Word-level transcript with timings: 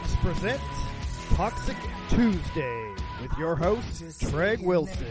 Habs 0.00 0.16
present 0.20 0.60
Toxic 1.34 1.76
Tuesday 2.08 2.94
with 3.20 3.36
your 3.38 3.54
host, 3.54 4.02
Treg 4.20 4.62
Wilson. 4.62 5.06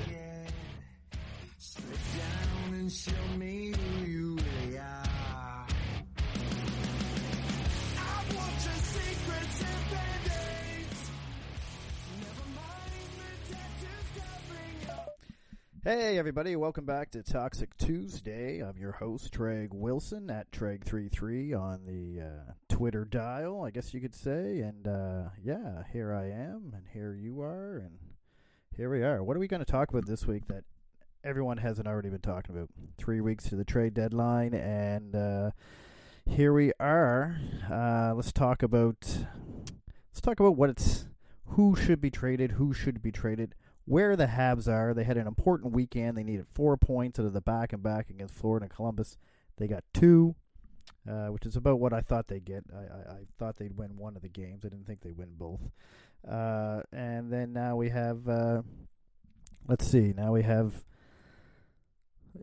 Hey 15.89 16.19
everybody, 16.19 16.55
welcome 16.55 16.85
back 16.85 17.09
to 17.09 17.23
Toxic 17.23 17.75
Tuesday. 17.77 18.59
I'm 18.59 18.77
your 18.77 18.91
host, 18.91 19.33
Treg 19.33 19.69
Wilson, 19.73 20.29
at 20.29 20.51
Treg33 20.51 21.59
on 21.59 21.83
the 21.87 22.25
uh, 22.27 22.51
Twitter 22.69 23.05
dial, 23.05 23.63
I 23.63 23.71
guess 23.71 23.91
you 23.91 23.99
could 23.99 24.13
say. 24.13 24.59
And 24.59 24.87
uh, 24.87 25.29
yeah, 25.43 25.81
here 25.91 26.13
I 26.13 26.25
am, 26.25 26.73
and 26.75 26.83
here 26.93 27.15
you 27.15 27.41
are, 27.41 27.77
and 27.77 27.97
here 28.77 28.91
we 28.91 29.01
are. 29.01 29.23
What 29.23 29.35
are 29.35 29.39
we 29.39 29.47
going 29.47 29.65
to 29.65 29.71
talk 29.71 29.89
about 29.89 30.05
this 30.05 30.27
week 30.27 30.47
that 30.49 30.63
everyone 31.23 31.57
hasn't 31.57 31.87
already 31.87 32.09
been 32.09 32.19
talking 32.19 32.55
about? 32.55 32.69
Three 32.99 33.19
weeks 33.19 33.49
to 33.49 33.55
the 33.55 33.65
trade 33.65 33.95
deadline, 33.95 34.53
and 34.53 35.15
uh, 35.15 35.51
here 36.27 36.53
we 36.53 36.71
are. 36.79 37.35
Uh, 37.67 38.13
let's 38.13 38.31
talk 38.31 38.61
about 38.61 39.07
let's 40.11 40.21
talk 40.21 40.39
about 40.39 40.55
what 40.55 40.69
it's 40.69 41.07
who 41.45 41.75
should 41.75 41.99
be 41.99 42.11
traded, 42.11 42.51
who 42.51 42.75
should 42.75 43.01
be 43.01 43.11
traded 43.11 43.55
where 43.89 44.15
the 44.15 44.27
Habs 44.27 44.67
are. 44.67 44.93
They 44.93 45.03
had 45.03 45.17
an 45.17 45.25
important 45.25 45.73
weekend. 45.73 46.15
They 46.15 46.23
needed 46.23 46.45
four 46.47 46.77
points 46.77 47.19
out 47.19 47.25
of 47.25 47.33
the 47.33 47.41
back 47.41 47.73
and 47.73 47.81
back 47.81 48.11
against 48.11 48.35
Florida 48.35 48.65
and 48.65 48.71
Columbus. 48.71 49.17
They 49.57 49.67
got 49.67 49.83
two, 49.95 50.35
uh, 51.09 51.27
which 51.27 51.47
is 51.47 51.55
about 51.55 51.79
what 51.79 51.91
I 51.91 52.01
thought 52.01 52.27
they'd 52.27 52.45
get. 52.45 52.63
I, 52.71 52.81
I, 52.81 53.13
I, 53.13 53.17
thought 53.39 53.57
they'd 53.57 53.75
win 53.75 53.97
one 53.97 54.15
of 54.15 54.21
the 54.21 54.29
games. 54.29 54.63
I 54.63 54.69
didn't 54.69 54.85
think 54.85 55.01
they'd 55.01 55.17
win 55.17 55.33
both. 55.35 55.61
Uh, 56.29 56.81
and 56.93 57.33
then 57.33 57.51
now 57.51 57.77
we 57.77 57.89
have, 57.89 58.29
uh, 58.29 58.61
let's 59.67 59.87
see, 59.87 60.13
now 60.15 60.33
we 60.33 60.43
have, 60.43 60.85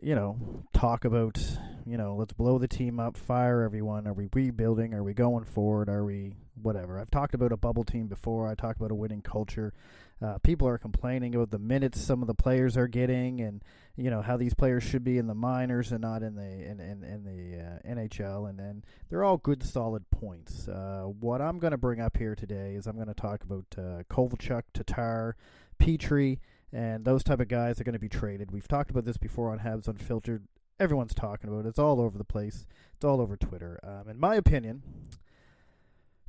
you 0.01 0.15
know, 0.15 0.65
talk 0.73 1.05
about, 1.05 1.39
you 1.85 1.95
know, 1.95 2.13
let's 2.17 2.33
blow 2.33 2.57
the 2.57 2.67
team 2.67 2.99
up, 2.99 3.15
fire 3.15 3.61
everyone. 3.61 4.05
Are 4.05 4.13
we 4.13 4.27
rebuilding? 4.33 4.93
Are 4.93 5.03
we 5.03 5.13
going 5.13 5.45
forward? 5.45 5.87
Are 5.87 6.03
we 6.03 6.33
whatever? 6.61 6.99
I've 6.99 7.09
talked 7.09 7.35
about 7.35 7.53
a 7.53 7.57
bubble 7.57 7.85
team 7.85 8.07
before. 8.07 8.49
I 8.49 8.55
talked 8.55 8.81
about 8.81 8.91
a 8.91 8.95
winning 8.95 9.21
culture. 9.21 9.73
Uh, 10.21 10.37
people 10.39 10.67
are 10.67 10.79
complaining 10.79 11.35
about 11.35 11.51
the 11.51 11.59
minutes 11.59 12.01
some 12.01 12.21
of 12.21 12.27
the 12.27 12.33
players 12.33 12.75
are 12.75 12.87
getting, 12.87 13.39
and 13.39 13.63
you 13.95 14.09
know 14.09 14.21
how 14.21 14.35
these 14.35 14.55
players 14.55 14.83
should 14.83 15.03
be 15.03 15.19
in 15.19 15.27
the 15.27 15.35
minors 15.35 15.91
and 15.91 16.01
not 16.01 16.23
in 16.23 16.35
the 16.35 16.41
in 16.41 16.79
in, 16.79 17.03
in 17.03 17.23
the 17.23 17.59
uh, 17.59 17.93
NHL, 17.95 18.49
and 18.49 18.57
then 18.57 18.83
they're 19.09 19.23
all 19.23 19.37
good, 19.37 19.61
solid 19.61 20.09
points. 20.09 20.67
Uh, 20.67 21.03
what 21.19 21.39
I'm 21.39 21.59
going 21.59 21.71
to 21.71 21.77
bring 21.77 22.01
up 22.01 22.17
here 22.17 22.33
today 22.33 22.73
is 22.73 22.87
I'm 22.87 22.95
going 22.95 23.07
to 23.07 23.13
talk 23.13 23.43
about 23.43 23.65
uh, 23.77 24.03
Kovalchuk, 24.09 24.63
Tatar, 24.73 25.35
Petry, 25.79 26.39
and 26.73 27.05
those 27.05 27.23
type 27.23 27.39
of 27.39 27.47
guys 27.47 27.79
are 27.79 27.83
going 27.83 27.93
to 27.93 27.99
be 27.99 28.09
traded. 28.09 28.51
We've 28.51 28.67
talked 28.67 28.89
about 28.89 29.05
this 29.05 29.17
before 29.17 29.51
on 29.51 29.59
Habs 29.59 29.87
Unfiltered. 29.87 30.47
Everyone's 30.79 31.13
talking 31.13 31.49
about 31.49 31.65
it. 31.65 31.69
It's 31.69 31.79
all 31.79 32.01
over 32.01 32.17
the 32.17 32.23
place. 32.23 32.65
It's 32.95 33.05
all 33.05 33.21
over 33.21 33.37
Twitter. 33.37 33.79
Um, 33.83 34.09
in 34.09 34.19
my 34.19 34.35
opinion, 34.35 34.81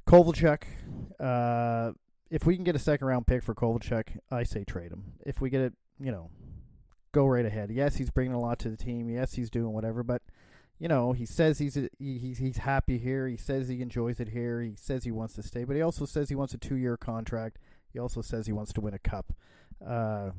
Kovalchuk. 0.07 0.65
Uh, 2.31 2.35
if 2.35 2.47
we 2.47 2.55
can 2.55 2.65
get 2.65 2.77
a 2.77 2.79
second 2.79 3.07
round 3.07 3.27
pick 3.27 3.43
for 3.43 3.55
Kovalchuk, 3.55 4.19
I 4.31 4.43
say 4.43 4.65
trade 4.65 4.93
him. 4.93 5.15
If 5.25 5.41
we 5.41 5.51
get 5.51 5.61
it, 5.61 5.73
you 5.99 6.13
know, 6.13 6.31
go 7.13 7.27
right 7.27 7.45
ahead. 7.45 7.71
Yes, 7.71 7.97
he's 7.97 8.11
bringing 8.11 8.35
a 8.35 8.41
lot 8.41 8.59
to 8.61 8.71
the 8.71 8.77
team. 8.77 9.09
Yes, 9.09 9.35
he's 9.35 9.51
doing 9.51 9.73
whatever, 9.73 10.03
but 10.03 10.23
you 10.79 10.89
know, 10.89 11.13
he 11.13 11.27
says 11.27 11.59
he's 11.59 11.75
he, 11.75 12.19
he's 12.19 12.39
he's 12.39 12.59
happy 12.59 12.99
here. 12.99 13.27
He 13.27 13.37
says 13.37 13.69
he 13.69 13.83
enjoys 13.83 14.21
it 14.21 14.29
here. 14.29 14.63
He 14.63 14.75
says 14.77 15.05
he 15.05 15.11
wants 15.11 15.35
to 15.35 15.43
stay, 15.43 15.65
but 15.65 15.77
he 15.77 15.83
also 15.83 16.05
says 16.05 16.29
he 16.29 16.37
wants 16.37 16.55
a 16.55 16.59
two 16.59 16.77
year 16.77 16.97
contract. 16.97 17.59
He 17.93 17.99
also 17.99 18.21
says 18.21 18.47
he 18.47 18.53
wants 18.53 18.73
to 18.75 18.81
win 18.81 18.95
a 18.95 18.99
cup. 18.99 19.33
Uh, 19.85 20.31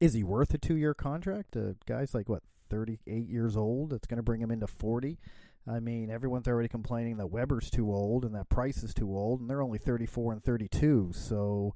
is 0.00 0.12
he 0.12 0.22
worth 0.22 0.54
a 0.54 0.58
two 0.58 0.76
year 0.76 0.94
contract? 0.94 1.56
A 1.56 1.76
guy's 1.86 2.14
like 2.14 2.28
what 2.28 2.42
thirty 2.70 3.00
eight 3.06 3.28
years 3.28 3.56
old. 3.56 3.92
It's 3.92 4.06
going 4.06 4.18
to 4.18 4.22
bring 4.22 4.40
him 4.40 4.50
into 4.50 4.66
forty. 4.66 5.18
I 5.66 5.80
mean, 5.80 6.10
everyone's 6.10 6.46
already 6.46 6.68
complaining 6.68 7.16
that 7.16 7.28
Weber's 7.28 7.70
too 7.70 7.90
old 7.90 8.24
and 8.24 8.34
that 8.34 8.50
Price 8.50 8.82
is 8.82 8.92
too 8.92 9.08
old, 9.08 9.40
and 9.40 9.48
they're 9.48 9.62
only 9.62 9.78
34 9.78 10.34
and 10.34 10.44
32. 10.44 11.12
So, 11.14 11.74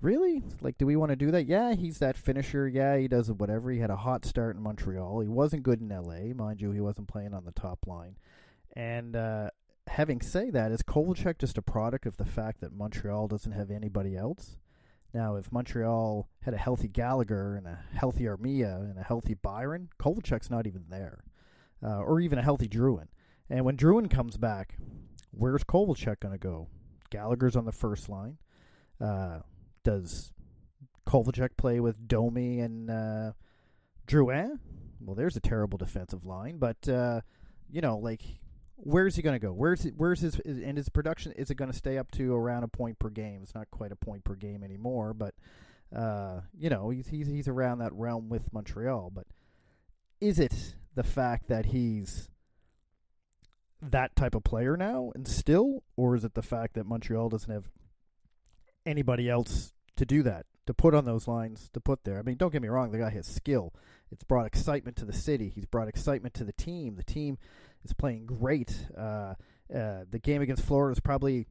really? 0.00 0.42
Like, 0.62 0.78
do 0.78 0.86
we 0.86 0.96
want 0.96 1.10
to 1.10 1.16
do 1.16 1.30
that? 1.32 1.46
Yeah, 1.46 1.74
he's 1.74 1.98
that 1.98 2.16
finisher. 2.16 2.66
Yeah, 2.66 2.96
he 2.96 3.06
does 3.06 3.30
whatever. 3.30 3.70
He 3.70 3.80
had 3.80 3.90
a 3.90 3.96
hot 3.96 4.24
start 4.24 4.56
in 4.56 4.62
Montreal. 4.62 5.20
He 5.20 5.28
wasn't 5.28 5.62
good 5.62 5.82
in 5.82 5.88
LA. 5.88 6.32
Mind 6.34 6.62
you, 6.62 6.72
he 6.72 6.80
wasn't 6.80 7.08
playing 7.08 7.34
on 7.34 7.44
the 7.44 7.52
top 7.52 7.86
line. 7.86 8.16
And 8.74 9.14
uh, 9.14 9.50
having 9.88 10.22
said 10.22 10.54
that, 10.54 10.72
is 10.72 10.82
Kovalchuk 10.82 11.38
just 11.38 11.58
a 11.58 11.62
product 11.62 12.06
of 12.06 12.16
the 12.16 12.24
fact 12.24 12.62
that 12.62 12.72
Montreal 12.72 13.28
doesn't 13.28 13.52
have 13.52 13.70
anybody 13.70 14.16
else? 14.16 14.56
Now, 15.12 15.36
if 15.36 15.52
Montreal 15.52 16.28
had 16.42 16.54
a 16.54 16.58
healthy 16.58 16.88
Gallagher 16.88 17.56
and 17.56 17.66
a 17.66 17.78
healthy 17.94 18.24
Armia 18.24 18.80
and 18.80 18.98
a 18.98 19.02
healthy 19.02 19.34
Byron, 19.34 19.90
Kovalchuk's 20.00 20.50
not 20.50 20.66
even 20.66 20.86
there 20.88 21.24
uh, 21.82 21.98
or 21.98 22.20
even 22.20 22.38
a 22.38 22.42
healthy 22.42 22.68
Drouin. 22.68 23.08
And 23.48 23.64
when 23.64 23.76
Drouin 23.76 24.10
comes 24.10 24.36
back, 24.36 24.76
where's 25.30 25.64
Kovalchuk 25.64 26.20
going 26.20 26.34
to 26.34 26.38
go? 26.38 26.68
Gallagher's 27.10 27.56
on 27.56 27.64
the 27.64 27.72
first 27.72 28.08
line. 28.08 28.38
Uh, 29.00 29.40
does 29.84 30.32
Kovalchuk 31.06 31.56
play 31.56 31.80
with 31.80 32.08
Domi 32.08 32.60
and 32.60 32.90
uh? 32.90 33.32
Well, 34.08 35.14
there's 35.14 35.36
a 35.36 35.40
terrible 35.40 35.78
defensive 35.78 36.24
line, 36.24 36.58
but 36.58 36.88
uh, 36.88 37.20
you 37.70 37.80
know, 37.80 37.98
like, 37.98 38.22
where's 38.76 39.16
he 39.16 39.22
going 39.22 39.38
to 39.38 39.44
go? 39.44 39.52
Where's 39.52 39.84
it, 39.84 39.94
where's 39.96 40.20
his 40.20 40.38
and 40.40 40.76
his 40.76 40.88
production? 40.88 41.32
Is 41.32 41.50
it 41.50 41.56
going 41.56 41.70
to 41.70 41.76
stay 41.76 41.98
up 41.98 42.10
to 42.12 42.34
around 42.34 42.64
a 42.64 42.68
point 42.68 42.98
per 42.98 43.10
game? 43.10 43.40
It's 43.42 43.54
not 43.54 43.70
quite 43.70 43.92
a 43.92 43.96
point 43.96 44.24
per 44.24 44.34
game 44.34 44.62
anymore, 44.62 45.14
but 45.14 45.34
uh, 45.94 46.40
you 46.58 46.70
know, 46.70 46.90
he's 46.90 47.08
he's 47.08 47.26
he's 47.26 47.48
around 47.48 47.78
that 47.78 47.92
realm 47.92 48.28
with 48.28 48.52
Montreal. 48.52 49.10
But 49.14 49.26
is 50.20 50.38
it 50.38 50.74
the 50.96 51.04
fact 51.04 51.48
that 51.48 51.66
he's 51.66 52.28
that 53.80 54.16
type 54.16 54.34
of 54.34 54.42
player 54.42 54.76
now 54.76 55.12
and 55.14 55.28
still, 55.28 55.84
or 55.96 56.16
is 56.16 56.24
it 56.24 56.34
the 56.34 56.42
fact 56.42 56.74
that 56.74 56.86
Montreal 56.86 57.28
doesn't 57.28 57.52
have 57.52 57.70
anybody 58.84 59.28
else 59.28 59.72
to 59.96 60.06
do 60.06 60.22
that, 60.24 60.46
to 60.66 60.74
put 60.74 60.94
on 60.94 61.04
those 61.04 61.28
lines, 61.28 61.70
to 61.74 61.80
put 61.80 62.02
there? 62.04 62.18
I 62.18 62.22
mean, 62.22 62.36
don't 62.36 62.52
get 62.52 62.62
me 62.62 62.68
wrong, 62.68 62.90
the 62.90 62.98
guy 62.98 63.10
has 63.10 63.26
skill. 63.26 63.74
It's 64.10 64.24
brought 64.24 64.46
excitement 64.46 64.96
to 64.96 65.04
the 65.04 65.12
city. 65.12 65.52
He's 65.54 65.66
brought 65.66 65.88
excitement 65.88 66.34
to 66.34 66.44
the 66.44 66.52
team. 66.52 66.96
The 66.96 67.04
team 67.04 67.38
is 67.84 67.92
playing 67.92 68.26
great. 68.26 68.74
Uh, 68.96 69.34
uh, 69.74 70.04
the 70.10 70.20
game 70.22 70.42
against 70.42 70.64
Florida 70.64 70.92
is 70.92 71.00
probably, 71.00 71.46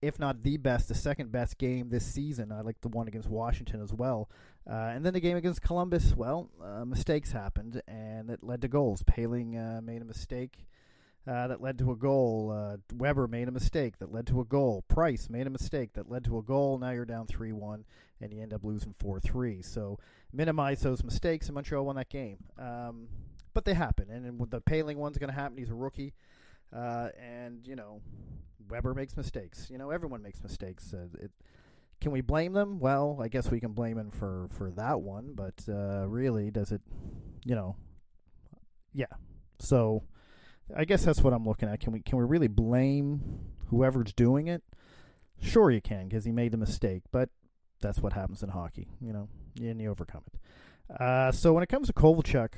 if 0.00 0.18
not 0.18 0.42
the 0.42 0.56
best, 0.56 0.88
the 0.88 0.94
second 0.94 1.32
best 1.32 1.58
game 1.58 1.88
this 1.88 2.06
season. 2.06 2.52
I 2.52 2.60
like 2.60 2.80
the 2.80 2.88
one 2.88 3.08
against 3.08 3.28
Washington 3.28 3.82
as 3.82 3.92
well. 3.92 4.30
Uh, 4.68 4.92
and 4.94 5.04
then 5.04 5.14
the 5.14 5.20
game 5.20 5.36
against 5.36 5.62
Columbus, 5.62 6.14
well, 6.14 6.50
uh, 6.62 6.84
mistakes 6.84 7.32
happened, 7.32 7.82
and 7.88 8.30
it 8.30 8.42
led 8.42 8.62
to 8.62 8.68
goals. 8.68 9.02
Poehling 9.02 9.56
uh, 9.56 9.80
made 9.80 10.02
a 10.02 10.04
mistake 10.04 10.66
uh, 11.26 11.48
that 11.48 11.60
led 11.60 11.78
to 11.78 11.90
a 11.90 11.96
goal. 11.96 12.52
Uh, 12.54 12.76
Weber 12.94 13.26
made 13.26 13.48
a 13.48 13.52
mistake 13.52 13.98
that 13.98 14.12
led 14.12 14.26
to 14.28 14.40
a 14.40 14.44
goal. 14.44 14.84
Price 14.88 15.28
made 15.30 15.46
a 15.46 15.50
mistake 15.50 15.94
that 15.94 16.10
led 16.10 16.24
to 16.24 16.38
a 16.38 16.42
goal. 16.42 16.78
Now 16.78 16.90
you're 16.90 17.04
down 17.04 17.26
3 17.26 17.52
1, 17.52 17.84
and 18.20 18.32
you 18.32 18.42
end 18.42 18.52
up 18.52 18.64
losing 18.64 18.94
4 18.94 19.20
3. 19.20 19.62
So 19.62 19.98
minimize 20.32 20.80
those 20.80 21.02
mistakes, 21.02 21.46
and 21.46 21.54
Montreal 21.54 21.84
won 21.84 21.96
that 21.96 22.08
game. 22.10 22.38
Um, 22.58 23.08
but 23.54 23.64
they 23.64 23.74
happen, 23.74 24.10
and, 24.10 24.38
the 24.50 24.60
Poehling 24.60 24.96
one's 24.96 25.18
going 25.18 25.30
to 25.30 25.34
happen. 25.34 25.58
He's 25.58 25.70
a 25.70 25.74
rookie. 25.74 26.14
Uh, 26.74 27.08
and, 27.18 27.66
you 27.66 27.76
know, 27.76 28.00
Weber 28.68 28.94
makes 28.94 29.16
mistakes. 29.16 29.68
You 29.70 29.78
know, 29.78 29.90
everyone 29.90 30.22
makes 30.22 30.42
mistakes. 30.42 30.92
it 30.92 31.30
can 32.00 32.12
we 32.12 32.20
blame 32.20 32.52
them? 32.52 32.78
Well, 32.78 33.18
I 33.20 33.28
guess 33.28 33.50
we 33.50 33.58
can 33.60 33.72
blame 33.72 33.98
him 33.98 34.10
for 34.10 34.48
for 34.52 34.70
that 34.72 35.00
one, 35.00 35.32
but 35.34 35.64
uh, 35.68 36.06
really, 36.06 36.50
does 36.50 36.70
it? 36.70 36.80
You 37.44 37.54
know, 37.54 37.76
yeah, 38.92 39.06
So 39.58 40.04
I 40.76 40.84
guess 40.84 41.04
that's 41.04 41.22
what 41.22 41.32
I'm 41.32 41.46
looking 41.46 41.68
at. 41.68 41.80
Can 41.80 41.92
we 41.92 42.00
can 42.00 42.18
we 42.18 42.24
really 42.24 42.48
blame 42.48 43.40
whoever's 43.66 44.12
doing 44.12 44.48
it? 44.48 44.62
Sure, 45.40 45.70
you 45.70 45.80
can 45.80 46.08
because 46.08 46.24
he 46.24 46.32
made 46.32 46.52
the 46.52 46.56
mistake, 46.56 47.02
but 47.10 47.30
that's 47.80 48.00
what 48.00 48.12
happens 48.12 48.42
in 48.42 48.50
hockey, 48.50 48.88
you 49.00 49.12
know, 49.12 49.28
and 49.60 49.80
you 49.80 49.90
overcome 49.90 50.22
it. 50.26 51.00
Uh, 51.00 51.30
so 51.32 51.52
when 51.52 51.62
it 51.62 51.68
comes 51.68 51.86
to 51.88 51.92
Kovalchuk, 51.92 52.50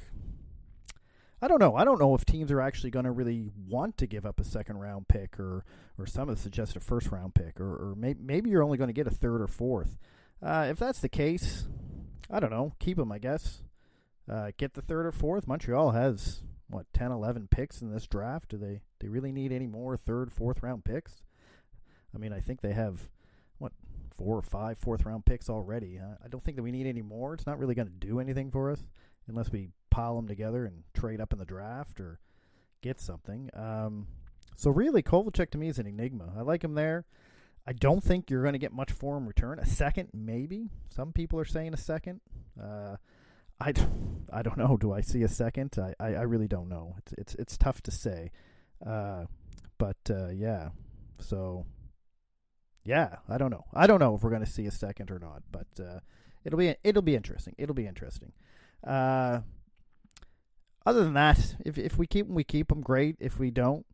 I 1.43 1.49
don't 1.49 1.61
know. 1.61 1.75
I 1.75 1.85
don't 1.85 1.99
know 1.99 2.15
if 2.15 2.25
teams 2.25 2.51
are 2.51 2.61
actually 2.61 2.91
going 2.91 3.07
to 3.07 3.11
really 3.11 3.51
want 3.67 3.97
to 3.99 4.07
give 4.07 4.27
up 4.27 4.41
a 4.41 4.45
second 4.45 4.79
round 4.79 5.09
pick, 5.09 5.41
or 5.41 5.65
or 5.99 6.07
some 6.07 6.29
have 6.29 6.39
suggested 6.39 6.77
a 6.77 6.81
first 6.81 7.11
round 7.11 7.35
pick, 7.35 7.61
or 7.61 7.91
or 7.91 7.95
may, 7.97 8.15
maybe 8.19 8.51
you're 8.51 8.63
only 8.63 8.79
going 8.79 8.89
to 8.89 8.95
get 8.95 9.07
a 9.07 9.11
third 9.11 9.41
or 9.41 9.47
fourth. 9.47 9.99
Uh, 10.43 10.67
if 10.71 10.79
that's 10.79 11.01
the 11.01 11.09
case, 11.09 11.67
I 12.31 12.41
don't 12.41 12.51
know. 12.51 12.75
Keep 12.79 12.99
them, 12.99 13.13
I 13.13 13.19
guess. 13.19 13.63
Uh, 14.31 14.51
get 14.57 14.75
the 14.75 14.83
third 14.83 15.07
or 15.07 15.13
fourth. 15.13 15.47
Montreal 15.49 15.91
has 15.93 16.43
what 16.69 16.87
10, 16.93 17.11
11 17.11 17.49
picks 17.51 17.83
in 17.83 17.93
this 17.93 18.07
draft. 18.07 18.51
Do 18.51 18.57
they 18.57 18.83
they 19.01 19.09
really 19.09 19.33
need 19.33 19.53
any 19.53 19.67
more 19.67 19.97
third, 19.97 20.33
fourth 20.33 20.63
round 20.63 20.85
picks? 20.85 21.23
I 22.15 22.19
mean, 22.19 22.33
I 22.33 22.41
think 22.41 22.61
they 22.61 22.73
have 22.73 23.09
what 23.59 23.73
four 24.17 24.37
or 24.37 24.43
five 24.43 24.79
fourth 24.79 25.05
round 25.05 25.25
picks 25.25 25.49
already. 25.49 25.99
Uh, 25.99 26.17
I 26.25 26.29
don't 26.29 26.43
think 26.43 26.57
that 26.57 26.63
we 26.63 26.73
need 26.73 26.87
any 26.87 27.03
more. 27.03 27.35
It's 27.35 27.47
not 27.47 27.59
really 27.59 27.75
going 27.75 27.89
to 27.89 28.07
do 28.07 28.21
anything 28.21 28.51
for 28.51 28.71
us 28.71 28.85
unless 29.27 29.51
we 29.51 29.71
pile 29.91 30.17
them 30.17 30.29
together 30.29 30.65
and 30.65 30.85
trade 30.95 31.21
up 31.21 31.33
in 31.33 31.39
the 31.39 31.45
draft 31.45 32.01
or 32.01 32.19
get 32.83 33.01
something. 33.01 33.51
Um, 33.55 34.07
so 34.57 34.71
really, 34.71 35.03
Kovalchuk 35.03 35.51
to 35.51 35.59
me 35.59 35.69
is 35.69 35.79
an 35.79 35.87
enigma. 35.87 36.33
I 36.37 36.43
like 36.43 36.63
him 36.63 36.75
there. 36.75 37.07
I 37.67 37.73
don't 37.73 38.03
think 38.03 38.31
you're 38.31 38.43
going 38.43 38.55
to 38.55 38.59
get 38.59 38.73
much 38.73 38.91
for 38.91 39.17
him 39.17 39.27
return. 39.27 39.59
A 39.59 39.67
second, 39.67 40.09
maybe. 40.13 40.71
Some 40.89 41.13
people 41.13 41.39
are 41.39 41.45
saying 41.45 41.75
a 41.75 41.79
second. 41.79 42.21
Uh, 42.61 42.97
I, 43.61 43.73
I 44.33 44.43
don't 44.43 44.59
know. 44.59 44.77
Do 44.77 44.93
I 44.93 45.01
see 45.01 45.23
a 45.23 45.29
second? 45.29 45.77
I, 45.79 45.95
I, 46.01 46.15
I 46.15 46.23
really 46.23 46.49
don't 46.49 46.69
know. 46.69 46.97
It's 46.99 47.13
it's 47.19 47.35
it's 47.37 47.59
tough 47.59 47.81
to 47.83 47.91
say. 47.91 48.33
Uh, 48.85 49.27
but 49.79 49.99
uh, 50.09 50.29
yeah. 50.29 50.71
So 51.21 51.67
yeah, 52.85 53.17
I 53.29 53.39
don't 53.39 53.51
know. 53.51 53.65
I 53.75 53.87
don't 53.87 54.01
know 54.01 54.15
if 54.15 54.23
we're 54.23 54.31
going 54.31 54.45
to 54.45 54.51
see 54.51 54.67
a 54.67 54.71
second 54.71 55.11
or 55.11 55.19
not. 55.19 55.43
But 55.53 55.69
uh, 55.79 56.01
it'll 56.45 56.59
be 56.59 56.75
it'll 56.83 57.03
be 57.03 57.17
interesting. 57.17 57.55
It'll 57.59 57.75
be 57.75 57.87
interesting. 57.87 58.33
Other 60.87 61.05
than 61.05 61.15
that, 61.15 61.57
if 61.65 61.77
if 61.77 61.99
we 61.99 62.07
keep 62.07 62.27
him, 62.27 62.35
we 62.35 62.45
keep 62.45 62.73
him. 62.73 62.81
Great. 62.81 63.17
If 63.21 63.39
we 63.39 63.51
don't, 63.51 63.85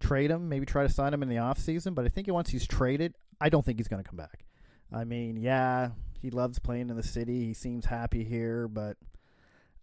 trade 0.00 0.30
him. 0.30 0.48
Maybe 0.48 0.66
try 0.66 0.82
to 0.82 0.92
sign 0.92 1.14
him 1.14 1.22
in 1.22 1.28
the 1.28 1.38
off 1.38 1.58
season. 1.58 1.94
But 1.94 2.04
I 2.04 2.08
think 2.08 2.28
once 2.28 2.50
he's 2.50 2.66
traded, 2.66 3.14
I 3.40 3.48
don't 3.48 3.64
think 3.64 3.78
he's 3.78 3.88
going 3.88 4.02
to 4.02 4.08
come 4.08 4.18
back. 4.18 4.44
I 4.92 5.04
mean, 5.04 5.36
yeah, 5.36 5.90
he 6.20 6.30
loves 6.30 6.58
playing 6.58 6.90
in 6.90 6.96
the 6.96 7.02
city. 7.02 7.46
He 7.46 7.54
seems 7.54 7.86
happy 7.86 8.24
here, 8.24 8.68
but 8.68 8.96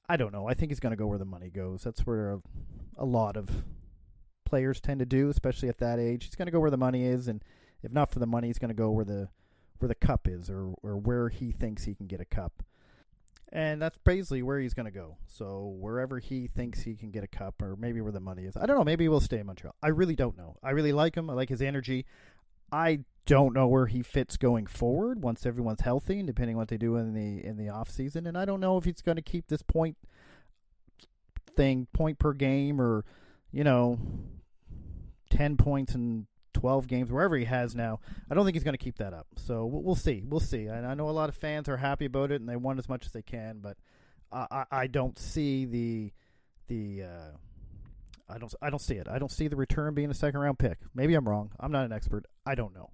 I 0.07 0.17
don't 0.17 0.31
know. 0.31 0.47
I 0.47 0.53
think 0.53 0.71
he's 0.71 0.79
going 0.79 0.91
to 0.91 0.97
go 0.97 1.07
where 1.07 1.17
the 1.17 1.25
money 1.25 1.49
goes. 1.49 1.83
That's 1.83 2.05
where 2.05 2.33
a, 2.33 2.41
a 2.97 3.05
lot 3.05 3.37
of 3.37 3.49
players 4.45 4.79
tend 4.79 4.99
to 4.99 5.05
do, 5.05 5.29
especially 5.29 5.69
at 5.69 5.79
that 5.79 5.99
age. 5.99 6.25
He's 6.25 6.35
going 6.35 6.45
to 6.45 6.51
go 6.51 6.59
where 6.59 6.71
the 6.71 6.77
money 6.77 7.05
is, 7.05 7.27
and 7.27 7.43
if 7.81 7.91
not 7.91 8.11
for 8.11 8.19
the 8.19 8.27
money, 8.27 8.47
he's 8.47 8.59
going 8.59 8.69
to 8.69 8.75
go 8.75 8.91
where 8.91 9.05
the 9.05 9.29
where 9.79 9.87
the 9.87 9.95
cup 9.95 10.27
is, 10.27 10.49
or 10.49 10.73
or 10.83 10.97
where 10.97 11.29
he 11.29 11.51
thinks 11.51 11.83
he 11.83 11.95
can 11.95 12.07
get 12.07 12.21
a 12.21 12.25
cup 12.25 12.63
and 13.51 13.81
that's 13.81 13.98
basically 13.98 14.44
where 14.44 14.59
he's 14.59 14.74
going 14.74 14.86
to 14.86 14.92
go. 14.92 15.18
So 15.27 15.75
wherever 15.77 16.19
he 16.19 16.48
thinks 16.48 16.81
he 16.81 16.95
can 16.95 17.12
get 17.12 17.24
a 17.24 17.27
cup, 17.27 17.62
or 17.62 17.75
maybe 17.75 18.00
where 18.00 18.12
the 18.12 18.19
money 18.19 18.45
is, 18.45 18.56
I 18.56 18.65
don't 18.65 18.77
know. 18.77 18.83
Maybe 18.83 19.03
he 19.03 19.09
will 19.09 19.19
stay 19.19 19.39
in 19.39 19.45
Montreal. 19.45 19.75
I 19.83 19.89
really 19.89 20.15
don't 20.15 20.38
know. 20.38 20.56
I 20.63 20.71
really 20.71 20.94
like 20.94 21.15
him. 21.15 21.30
I 21.30 21.33
like 21.33 21.50
his 21.50 21.62
energy. 21.62 22.06
I 22.71 23.00
don't 23.25 23.53
know 23.53 23.68
where 23.68 23.88
he 23.88 24.01
fits 24.01 24.38
going 24.38 24.65
forward 24.68 25.21
once 25.21 25.45
everyone's 25.45 25.81
healthy, 25.81 26.19
and 26.19 26.27
depending 26.27 26.56
on 26.56 26.59
what 26.59 26.69
they 26.69 26.77
do 26.77 26.95
in 26.95 27.13
the 27.13 27.45
in 27.45 27.57
the 27.57 27.69
off 27.69 27.89
season. 27.89 28.25
And 28.25 28.38
I 28.38 28.45
don't 28.45 28.62
know 28.62 28.77
if 28.77 28.86
he's 28.86 29.01
going 29.01 29.18
to 29.18 29.21
keep 29.21 29.48
this 29.48 29.62
point 29.62 29.97
thing, 31.56 31.88
point 31.94 32.18
per 32.18 32.33
game, 32.33 32.80
or 32.80 33.04
you 33.51 33.65
know, 33.65 34.00
ten 35.30 35.57
points 35.57 35.94
and 35.94 36.25
12 36.61 36.87
games, 36.87 37.11
wherever 37.11 37.35
he 37.35 37.45
has 37.45 37.75
now. 37.75 37.99
I 38.29 38.35
don't 38.35 38.45
think 38.45 38.55
he's 38.55 38.63
going 38.63 38.77
to 38.77 38.83
keep 38.83 38.99
that 38.99 39.13
up. 39.13 39.25
So 39.35 39.65
we'll, 39.65 39.95
see. 39.95 40.23
We'll 40.23 40.39
see. 40.39 40.67
And 40.67 40.85
I 40.85 40.93
know 40.93 41.09
a 41.09 41.11
lot 41.11 41.27
of 41.27 41.35
fans 41.35 41.67
are 41.67 41.77
happy 41.77 42.05
about 42.05 42.31
it 42.31 42.39
and 42.39 42.47
they 42.47 42.55
want 42.55 42.77
as 42.77 42.87
much 42.87 43.07
as 43.07 43.11
they 43.11 43.23
can, 43.23 43.59
but 43.61 43.77
I, 44.31 44.65
I, 44.71 44.87
don't 44.87 45.17
see 45.17 45.65
the 45.65 46.13
the 46.67 47.03
uh, 47.03 47.31
I 48.29 48.37
don't 48.37 48.53
I 48.61 48.69
don't 48.69 48.79
see 48.79 48.93
it. 48.93 49.07
I 49.09 49.19
don't 49.19 49.31
see 49.31 49.49
the 49.49 49.57
return 49.57 49.93
being 49.93 50.09
a 50.09 50.13
second 50.13 50.39
round 50.39 50.57
pick. 50.57 50.77
Maybe 50.95 51.15
I'm 51.15 51.27
wrong. 51.27 51.51
I'm 51.59 51.71
not 51.71 51.83
an 51.83 51.91
expert. 51.91 52.25
I 52.45 52.55
don't 52.55 52.73
know. 52.73 52.91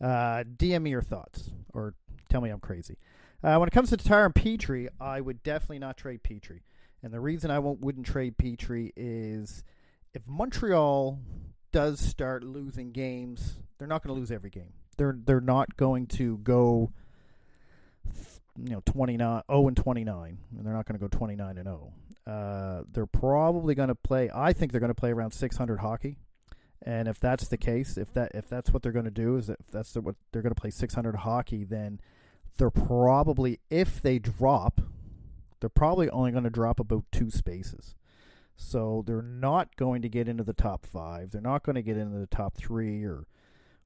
Uh, 0.00 0.44
DM 0.44 0.82
me 0.82 0.90
your 0.90 1.00
thoughts 1.00 1.48
or 1.72 1.94
tell 2.28 2.40
me 2.40 2.50
I'm 2.50 2.60
crazy. 2.60 2.98
Uh, 3.42 3.56
when 3.56 3.68
it 3.68 3.72
comes 3.72 3.88
to 3.90 3.96
Tatar 3.96 4.30
Petry, 4.30 4.88
I 5.00 5.20
would 5.20 5.42
definitely 5.42 5.78
not 5.78 5.96
trade 5.96 6.22
Petry. 6.22 6.60
And 7.02 7.14
the 7.14 7.20
reason 7.20 7.50
I 7.50 7.60
won't, 7.60 7.80
wouldn't 7.80 8.04
trade 8.04 8.36
Petry 8.36 8.90
is 8.96 9.64
if 10.12 10.22
Montreal 10.26 11.20
does 11.76 12.00
start 12.00 12.42
losing 12.42 12.90
games, 12.90 13.56
they're 13.76 13.86
not 13.86 14.02
going 14.02 14.14
to 14.14 14.18
lose 14.18 14.30
every 14.30 14.48
game. 14.48 14.72
They're 14.96 15.14
they're 15.26 15.42
not 15.42 15.76
going 15.76 16.06
to 16.06 16.38
go 16.38 16.90
you 18.58 18.70
know 18.70 18.82
29 18.86 19.42
0 19.46 19.68
and 19.68 19.76
29 19.76 20.38
and 20.56 20.66
they're 20.66 20.72
not 20.72 20.86
going 20.86 20.98
to 20.98 21.06
go 21.06 21.08
29 21.08 21.58
and 21.58 21.66
0. 21.66 21.92
Uh, 22.26 22.82
they're 22.90 23.04
probably 23.04 23.74
going 23.74 23.90
to 23.90 23.94
play 23.94 24.30
I 24.34 24.54
think 24.54 24.72
they're 24.72 24.80
going 24.80 24.88
to 24.88 24.94
play 24.94 25.10
around 25.10 25.32
600 25.32 25.80
hockey. 25.80 26.16
And 26.80 27.08
if 27.08 27.20
that's 27.20 27.48
the 27.48 27.58
case, 27.58 27.98
if 27.98 28.10
that 28.14 28.32
if 28.34 28.48
that's 28.48 28.70
what 28.70 28.82
they're 28.82 28.90
going 28.90 29.04
to 29.04 29.10
do 29.10 29.36
is 29.36 29.50
if 29.50 29.58
that's 29.70 29.94
what 29.96 30.14
they're 30.32 30.40
going 30.40 30.54
to 30.54 30.60
play 30.60 30.70
600 30.70 31.14
hockey, 31.14 31.64
then 31.64 32.00
they're 32.56 32.70
probably 32.70 33.60
if 33.68 34.00
they 34.00 34.18
drop, 34.18 34.80
they're 35.60 35.68
probably 35.68 36.08
only 36.08 36.30
going 36.30 36.44
to 36.44 36.48
drop 36.48 36.80
about 36.80 37.04
two 37.12 37.30
spaces. 37.30 37.94
So 38.56 39.04
they're 39.06 39.22
not 39.22 39.76
going 39.76 40.02
to 40.02 40.08
get 40.08 40.28
into 40.28 40.42
the 40.42 40.54
top 40.54 40.86
five. 40.86 41.30
They're 41.30 41.40
not 41.40 41.62
going 41.62 41.76
to 41.76 41.82
get 41.82 41.96
into 41.96 42.18
the 42.18 42.26
top 42.26 42.54
three 42.54 43.04
or 43.04 43.26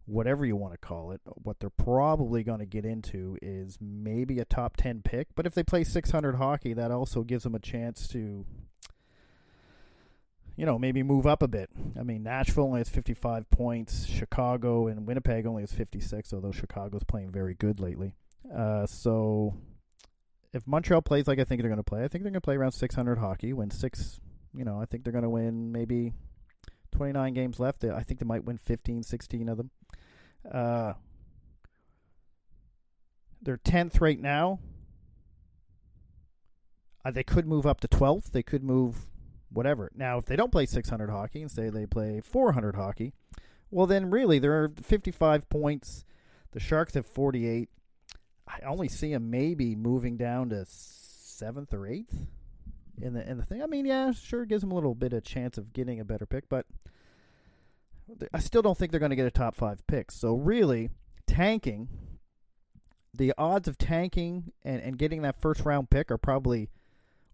whatever 0.07 0.45
you 0.45 0.57
want 0.57 0.73
to 0.73 0.79
call 0.79 1.13
it. 1.13 1.21
What 1.43 1.61
they're 1.61 1.71
probably 1.71 2.43
going 2.43 2.61
to 2.61 2.67
get 2.67 2.85
into 2.85 3.37
is 3.43 3.79
maybe 3.81 4.39
a 4.39 4.45
top 4.45 4.77
10 4.77 5.03
pick. 5.03 5.29
But 5.35 5.47
if 5.47 5.55
they 5.55 5.63
play 5.63 5.85
600 5.85 6.37
hockey, 6.37 6.73
that 6.75 6.91
also 6.91 7.23
gives 7.23 7.45
them 7.45 7.55
a 7.55 7.59
chance 7.59 8.09
to, 8.09 8.47
you 10.57 10.67
know, 10.67 10.79
maybe 10.79 11.03
move 11.03 11.27
up 11.27 11.43
a 11.43 11.49
bit. 11.49 11.71
I 11.99 12.03
mean, 12.03 12.23
Nashville 12.23 12.65
only 12.65 12.81
has 12.81 12.89
55 12.89 13.51
points. 13.51 14.07
Chicago 14.07 14.87
and 14.87 15.07
Winnipeg 15.07 15.47
only 15.47 15.63
has 15.63 15.73
56, 15.73 16.33
although 16.33 16.53
Chicago's 16.53 17.05
playing 17.05 17.31
very 17.31 17.55
good 17.55 17.81
lately. 17.81 18.15
Uh, 18.55 18.87
so 18.87 19.55
if 20.53 20.67
Montreal 20.67 21.03
plays 21.03 21.27
like 21.27 21.39
I 21.39 21.45
think 21.45 21.61
they're 21.61 21.71
going 21.71 21.79
to 21.79 21.85
play, 21.85 22.05
I 22.05 22.09
think 22.09 22.25
they're 22.25 22.33
going 22.33 22.35
to 22.35 22.41
play 22.41 22.57
around 22.57 22.73
600 22.73 23.19
hockey, 23.19 23.53
win 23.53 23.71
six 23.71 24.21
you 24.55 24.65
know, 24.65 24.81
I 24.81 24.85
think 24.85 25.05
they're 25.05 25.13
going 25.13 25.25
to 25.25 25.31
win 25.31 25.73
maybe 25.73 26.13
29 26.93 27.35
games 27.35 27.61
left. 27.61 27.85
I 27.85 28.03
think 28.03 28.21
they 28.21 28.27
might 28.27 28.45
win 28.45 28.59
15, 28.59 29.03
16 29.03 29.49
of 29.49 29.57
them. 29.57 29.71
Uh, 30.51 30.93
they're 33.43 33.59
10th 33.59 34.01
right 34.01 34.21
now. 34.21 34.59
Uh, 37.05 37.11
they 37.11 37.23
could 37.23 37.47
move 37.47 37.67
up 37.67 37.81
to 37.81 37.89
12th. 37.89 38.33
They 38.33 38.43
could 38.43 38.63
move 38.63 39.07
whatever. 39.51 39.91
Now, 39.95 40.19
if 40.19 40.27
they 40.27 40.37
don't 40.37 40.53
play 40.53 40.67
600 40.67 41.11
hockey 41.11 41.43
and 41.43 41.51
say 41.51 41.71
they 41.71 41.87
play 41.87 42.21
400 42.21 42.77
hockey, 42.77 43.13
well, 43.71 43.87
then 43.87 44.11
really 44.11 44.39
there 44.39 44.63
are 44.63 44.73
55 44.83 45.49
points. 45.49 46.05
The 46.53 46.61
Sharks 46.61 46.95
have 46.95 47.07
48. 47.07 47.69
I 48.47 48.61
only 48.67 48.89
see 48.89 49.13
them 49.13 49.31
maybe 49.31 49.77
moving 49.77 50.17
down 50.17 50.51
to 50.51 50.67
seventh 50.67 51.73
or 51.73 51.87
eighth 51.87 52.27
in 53.03 53.15
the 53.15 53.29
in 53.29 53.39
the 53.39 53.45
thing. 53.45 53.63
I 53.63 53.67
mean, 53.67 53.87
yeah, 53.87 54.13
sure, 54.13 54.45
gives 54.45 54.63
them 54.63 54.73
a 54.73 54.75
little 54.75 54.95
bit 54.95 55.13
of 55.13 55.25
chance 55.25 55.59
of 55.59 55.73
getting 55.73 56.01
a 56.01 56.05
better 56.05 56.27
pick, 56.27 56.49
but 56.49 56.67
I 58.33 58.39
still 58.39 58.63
don't 58.63 58.77
think 58.77 58.91
they're 58.91 59.01
going 59.01 59.11
to 59.11 59.17
get 59.17 59.27
a 59.27 59.31
top 59.31 59.55
five 59.55 59.87
pick. 59.87 60.11
So 60.11 60.35
really, 60.35 60.91
tanking, 61.27 61.89
the 63.15 63.33
odds 63.39 63.69
of 63.69 63.79
tanking 63.79 64.53
and, 64.65 64.81
and 64.83 64.99
getting 64.99 65.23
that 65.23 65.41
first 65.41 65.65
round 65.65 65.91
pick 65.91 66.11
are 66.11 66.19
probably 66.19 66.71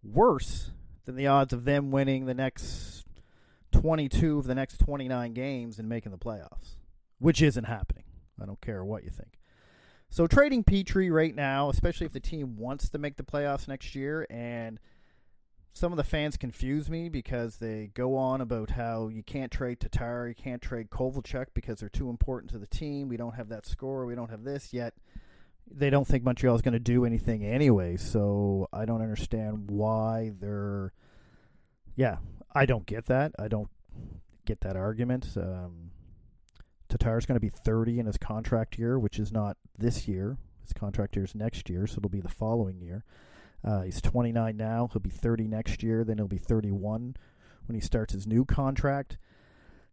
worse 0.03 0.71
than 1.05 1.17
the 1.17 1.27
odds 1.27 1.53
of 1.53 1.65
them 1.65 1.91
winning 1.91 2.27
the 2.27 2.35
next 2.35 3.05
22 3.73 4.39
of 4.39 4.47
the 4.47 4.55
next 4.55 4.79
29 4.79 5.33
games 5.33 5.79
and 5.79 5.89
making 5.89 6.13
the 6.13 6.19
playoffs, 6.19 6.77
which 7.19 7.41
isn't 7.43 7.65
happening. 7.65 8.05
I 8.41 8.45
don't 8.45 8.61
care 8.61 8.85
what 8.85 9.05
you 9.05 9.11
think. 9.11 9.39
So 10.09 10.27
trading 10.27 10.63
Petry 10.63 11.11
right 11.11 11.35
now, 11.35 11.69
especially 11.69 12.07
if 12.07 12.13
the 12.13 12.21
team 12.21 12.57
wants 12.57 12.89
to 12.91 12.99
make 12.99 13.17
the 13.17 13.23
playoffs 13.23 13.67
next 13.67 13.95
year 13.95 14.27
and– 14.31 14.79
some 15.77 15.93
of 15.93 15.99
the 15.99 16.05
fans 16.05 16.39
confuse 16.39 16.89
me 16.89 17.11
because 17.11 17.57
they 17.57 17.91
go 17.93 18.17
on 18.17 18.41
about 18.41 18.71
how 18.71 19.09
you 19.09 19.23
can't 19.23 19.53
trade 19.53 19.79
Tatar, 19.79 20.27
you 20.27 20.35
can't 20.35 20.63
trade 20.63 20.89
Kovalchuk 20.89 21.49
because 21.53 21.81
they're 21.81 21.91
too 21.91 22.09
important 22.09 22.51
to 22.53 22.59
the 22.59 22.67
team. 22.67 23.11
We 23.11 23.19
don't 23.19 23.35
have 23.35 23.51
that 23.51 23.67
score, 23.67 24.07
we 24.07 24.15
don't 24.15 24.31
have 24.31 24.43
this 24.43 24.73
yet. 24.73 24.95
They 25.71 25.91
don't 25.91 26.07
think 26.07 26.25
Montreal 26.25 26.57
is 26.57 26.63
going 26.63 26.73
to 26.73 26.79
do 26.81 27.05
anything 27.05 27.45
anyway, 27.45 27.99
so 27.99 28.71
I 28.73 28.87
don't 28.87 29.03
understand 29.03 29.71
why 29.71 30.33
they're. 30.41 30.95
Yeah, 31.95 32.19
I 32.55 32.65
don't 32.65 32.87
get 32.87 33.05
that. 33.07 33.33
I 33.39 33.49
don't 33.49 33.69
get 34.47 34.63
that 34.63 34.77
argument. 34.77 35.29
Um, 35.37 35.91
is 36.89 37.27
going 37.27 37.37
to 37.37 37.41
be 37.41 37.51
30 37.51 37.99
in 37.99 38.07
his 38.07 38.17
contract 38.17 38.79
year, 38.79 38.99
which 38.99 39.19
is 39.19 39.31
not 39.31 39.59
this 39.77 40.09
year. 40.09 40.39
His 40.63 40.73
contract 40.73 41.17
year 41.17 41.27
is 41.27 41.35
next 41.35 41.69
year, 41.69 41.87
so 41.87 41.99
it'll 41.99 42.09
be 42.09 42.21
the 42.21 42.29
following 42.31 42.81
year. 42.81 43.05
Uh, 43.65 43.83
he's 43.83 44.01
29 44.01 44.57
now. 44.57 44.89
He'll 44.93 45.01
be 45.01 45.11
30 45.11 45.49
next 45.49 45.83
year. 45.83 46.05
Then 46.05 46.19
he'll 46.19 46.29
be 46.29 46.39
31 46.39 47.17
when 47.67 47.75
he 47.75 47.81
starts 47.81 48.13
his 48.13 48.27
new 48.27 48.45
contract. 48.45 49.19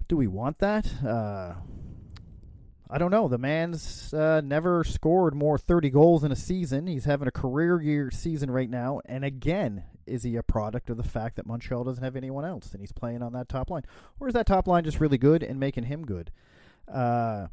Do 0.08 0.18
we 0.18 0.28
want 0.28 0.60
that? 0.60 1.04
Uh, 1.04 1.56
I 2.90 2.98
don't 2.98 3.12
know. 3.12 3.28
The 3.28 3.38
man's 3.38 4.14
uh, 4.14 4.42
never 4.42 4.84
scored 4.84 5.34
more 5.34 5.58
30 5.58 5.90
goals 5.90 6.24
in 6.24 6.32
a 6.32 6.36
season. 6.36 6.86
He's 6.86 7.06
having 7.06 7.28
a 7.28 7.32
career 7.32 7.82
year 7.82 8.12
season 8.12 8.52
right 8.52 8.70
now. 8.70 9.02
And 9.06 9.26
again, 9.26 9.86
is 10.06 10.24
he 10.24 10.36
a 10.36 10.44
product 10.44 10.90
of 10.90 10.98
the 10.98 11.04
fact 11.04 11.38
that 11.38 11.48
Montreal 11.48 11.86
doesn't 11.86 12.04
have 12.04 12.16
anyone 12.16 12.46
else 12.46 12.72
and 12.72 12.82
he's 12.82 12.92
playing 12.92 13.24
on 13.24 13.34
that 13.34 13.50
top 13.50 13.70
line? 13.70 13.84
Or 14.20 14.28
is 14.28 14.34
that 14.34 14.46
top 14.46 14.68
line 14.68 14.84
just 14.84 15.00
really 15.00 15.18
good 15.18 15.42
and 15.42 15.60
making 15.60 15.86
him 15.86 16.06
good? 16.06 16.32
Uh, 16.88 17.48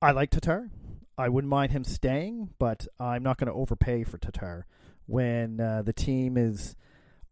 I 0.00 0.10
like 0.12 0.30
Tatar. 0.30 0.70
I 1.18 1.28
wouldn't 1.28 1.50
mind 1.50 1.72
him 1.72 1.84
staying, 1.84 2.50
but 2.58 2.86
I'm 2.98 3.22
not 3.22 3.38
going 3.38 3.48
to 3.48 3.54
overpay 3.54 4.04
for 4.04 4.18
Tatar 4.18 4.66
when 5.06 5.60
uh, 5.60 5.82
the 5.82 5.92
team 5.92 6.36
is, 6.36 6.76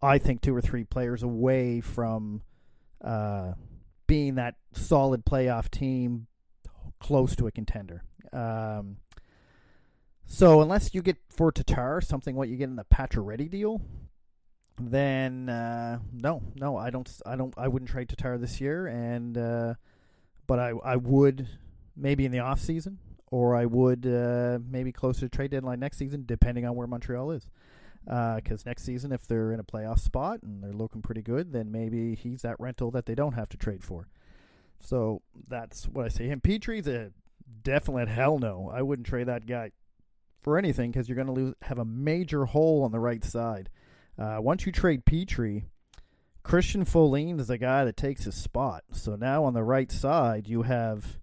I 0.00 0.18
think, 0.18 0.40
two 0.40 0.54
or 0.54 0.60
three 0.60 0.84
players 0.84 1.22
away 1.22 1.80
from 1.80 2.42
uh, 3.02 3.52
being 4.06 4.36
that 4.36 4.54
solid 4.72 5.24
playoff 5.24 5.70
team 5.70 6.26
close 7.00 7.36
to 7.36 7.46
a 7.46 7.52
contender. 7.52 8.02
Um, 8.32 8.96
so 10.26 10.62
unless 10.62 10.94
you 10.94 11.02
get 11.02 11.18
for 11.28 11.52
Tatar 11.52 12.00
something 12.00 12.34
what 12.34 12.48
you 12.48 12.56
get 12.56 12.68
in 12.68 12.76
the 12.76 12.84
Pacioretty 12.84 13.50
deal, 13.50 13.80
then 14.80 15.48
uh, 15.48 15.98
no, 16.12 16.42
no, 16.56 16.76
I 16.76 16.90
don't, 16.90 17.10
I 17.26 17.36
don't, 17.36 17.54
I 17.56 17.68
wouldn't 17.68 17.90
trade 17.90 18.08
Tatar 18.08 18.38
this 18.38 18.60
year, 18.60 18.86
and 18.86 19.36
uh, 19.36 19.74
but 20.46 20.58
I, 20.58 20.72
I 20.84 20.96
would 20.96 21.48
maybe 21.96 22.24
in 22.24 22.32
the 22.32 22.40
off 22.40 22.60
season, 22.60 22.98
or 23.34 23.56
I 23.56 23.66
would 23.66 24.06
uh, 24.06 24.60
maybe 24.64 24.92
closer 24.92 25.22
to 25.22 25.28
trade 25.28 25.50
deadline 25.50 25.80
next 25.80 25.98
season, 25.98 26.22
depending 26.24 26.64
on 26.66 26.76
where 26.76 26.86
Montreal 26.86 27.32
is. 27.32 27.48
Because 28.04 28.60
uh, 28.60 28.66
next 28.66 28.84
season, 28.84 29.10
if 29.10 29.26
they're 29.26 29.50
in 29.50 29.58
a 29.58 29.64
playoff 29.64 29.98
spot 29.98 30.38
and 30.44 30.62
they're 30.62 30.72
looking 30.72 31.02
pretty 31.02 31.20
good, 31.20 31.52
then 31.52 31.72
maybe 31.72 32.14
he's 32.14 32.42
that 32.42 32.54
rental 32.60 32.92
that 32.92 33.06
they 33.06 33.16
don't 33.16 33.32
have 33.32 33.48
to 33.48 33.56
trade 33.56 33.82
for. 33.82 34.06
So 34.78 35.20
that's 35.48 35.88
what 35.88 36.04
I 36.04 36.10
say. 36.10 36.28
Him 36.28 36.42
Petry's 36.42 36.86
a 36.86 37.10
definite 37.64 38.06
hell 38.06 38.38
no. 38.38 38.70
I 38.72 38.82
wouldn't 38.82 39.08
trade 39.08 39.26
that 39.26 39.46
guy 39.46 39.72
for 40.40 40.56
anything 40.56 40.92
because 40.92 41.08
you're 41.08 41.16
going 41.16 41.26
to 41.26 41.32
lose 41.32 41.54
have 41.62 41.80
a 41.80 41.84
major 41.84 42.44
hole 42.44 42.84
on 42.84 42.92
the 42.92 43.00
right 43.00 43.24
side. 43.24 43.68
Uh, 44.16 44.36
once 44.38 44.64
you 44.64 44.70
trade 44.70 45.04
Petry, 45.04 45.64
Christian 46.44 46.84
Folin 46.84 47.40
is 47.40 47.50
a 47.50 47.58
guy 47.58 47.84
that 47.84 47.96
takes 47.96 48.26
his 48.26 48.36
spot. 48.36 48.84
So 48.92 49.16
now 49.16 49.42
on 49.42 49.54
the 49.54 49.64
right 49.64 49.90
side, 49.90 50.46
you 50.46 50.62
have 50.62 51.18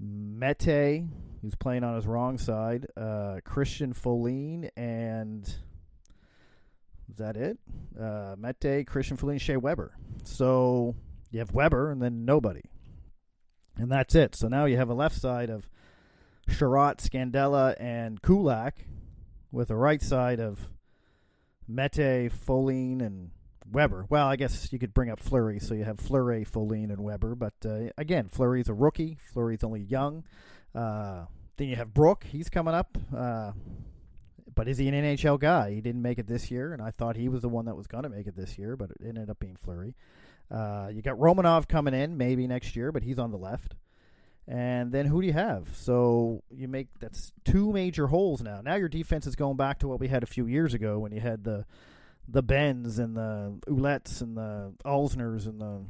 Mete, 0.00 1.04
who's 1.42 1.54
playing 1.54 1.84
on 1.84 1.96
his 1.96 2.06
wrong 2.06 2.38
side, 2.38 2.86
uh, 2.96 3.40
Christian 3.44 3.92
Folin, 3.92 4.70
and 4.76 5.44
is 7.08 7.16
that 7.16 7.36
it? 7.36 7.58
Uh, 7.98 8.36
Mete, 8.38 8.86
Christian 8.86 9.16
Folin, 9.16 9.40
Shea 9.40 9.56
Weber. 9.56 9.96
So 10.24 10.94
you 11.30 11.40
have 11.40 11.52
Weber 11.52 11.90
and 11.90 12.00
then 12.02 12.24
nobody. 12.24 12.62
And 13.76 13.90
that's 13.90 14.14
it. 14.14 14.34
So 14.34 14.48
now 14.48 14.66
you 14.66 14.76
have 14.76 14.90
a 14.90 14.94
left 14.94 15.16
side 15.16 15.50
of 15.50 15.68
Chiarot, 16.48 16.98
Scandella, 16.98 17.74
and 17.78 18.20
Kulak 18.22 18.86
with 19.50 19.70
a 19.70 19.76
right 19.76 20.02
side 20.02 20.40
of 20.40 20.68
Mete, 21.66 22.30
Folin, 22.32 23.00
and 23.02 23.30
Weber. 23.72 24.06
Well, 24.08 24.26
I 24.26 24.36
guess 24.36 24.72
you 24.72 24.78
could 24.78 24.94
bring 24.94 25.10
up 25.10 25.20
Fleury, 25.20 25.60
so 25.60 25.74
you 25.74 25.84
have 25.84 25.98
Fleury, 25.98 26.44
Folin, 26.44 26.90
and 26.90 27.00
Weber. 27.00 27.34
But 27.34 27.54
uh, 27.64 27.90
again, 27.96 28.28
Fleury's 28.28 28.68
a 28.68 28.74
rookie. 28.74 29.18
Fleury's 29.32 29.64
only 29.64 29.80
young. 29.80 30.24
Uh, 30.74 31.24
then 31.56 31.68
you 31.68 31.76
have 31.76 31.92
Brook. 31.92 32.24
He's 32.24 32.48
coming 32.48 32.74
up. 32.74 32.96
Uh, 33.14 33.52
but 34.54 34.68
is 34.68 34.78
he 34.78 34.88
an 34.88 34.94
NHL 34.94 35.38
guy? 35.38 35.72
He 35.72 35.80
didn't 35.80 36.02
make 36.02 36.18
it 36.18 36.26
this 36.26 36.50
year, 36.50 36.72
and 36.72 36.82
I 36.82 36.90
thought 36.90 37.16
he 37.16 37.28
was 37.28 37.42
the 37.42 37.48
one 37.48 37.66
that 37.66 37.76
was 37.76 37.86
going 37.86 38.02
to 38.02 38.08
make 38.08 38.26
it 38.26 38.36
this 38.36 38.58
year, 38.58 38.76
but 38.76 38.90
it 38.90 38.96
ended 39.06 39.30
up 39.30 39.38
being 39.38 39.56
Fleury. 39.56 39.94
Uh, 40.50 40.88
you 40.92 41.02
got 41.02 41.16
Romanov 41.16 41.68
coming 41.68 41.94
in 41.94 42.16
maybe 42.16 42.46
next 42.46 42.74
year, 42.74 42.90
but 42.90 43.02
he's 43.02 43.18
on 43.18 43.30
the 43.30 43.36
left. 43.36 43.76
And 44.48 44.90
then 44.90 45.04
who 45.04 45.20
do 45.20 45.26
you 45.26 45.34
have? 45.34 45.68
So 45.74 46.42
you 46.50 46.68
make 46.68 46.88
that's 46.98 47.32
two 47.44 47.70
major 47.70 48.06
holes 48.06 48.42
now. 48.42 48.62
Now 48.62 48.76
your 48.76 48.88
defense 48.88 49.26
is 49.26 49.36
going 49.36 49.58
back 49.58 49.80
to 49.80 49.88
what 49.88 50.00
we 50.00 50.08
had 50.08 50.22
a 50.22 50.26
few 50.26 50.46
years 50.46 50.72
ago 50.72 50.98
when 50.98 51.12
you 51.12 51.20
had 51.20 51.44
the 51.44 51.66
the 52.28 52.42
Benns 52.42 52.98
and 52.98 53.16
the 53.16 53.58
Ouellets 53.66 54.20
and 54.20 54.36
the 54.36 54.74
Alzners 54.84 55.46
and 55.46 55.60
the 55.60 55.80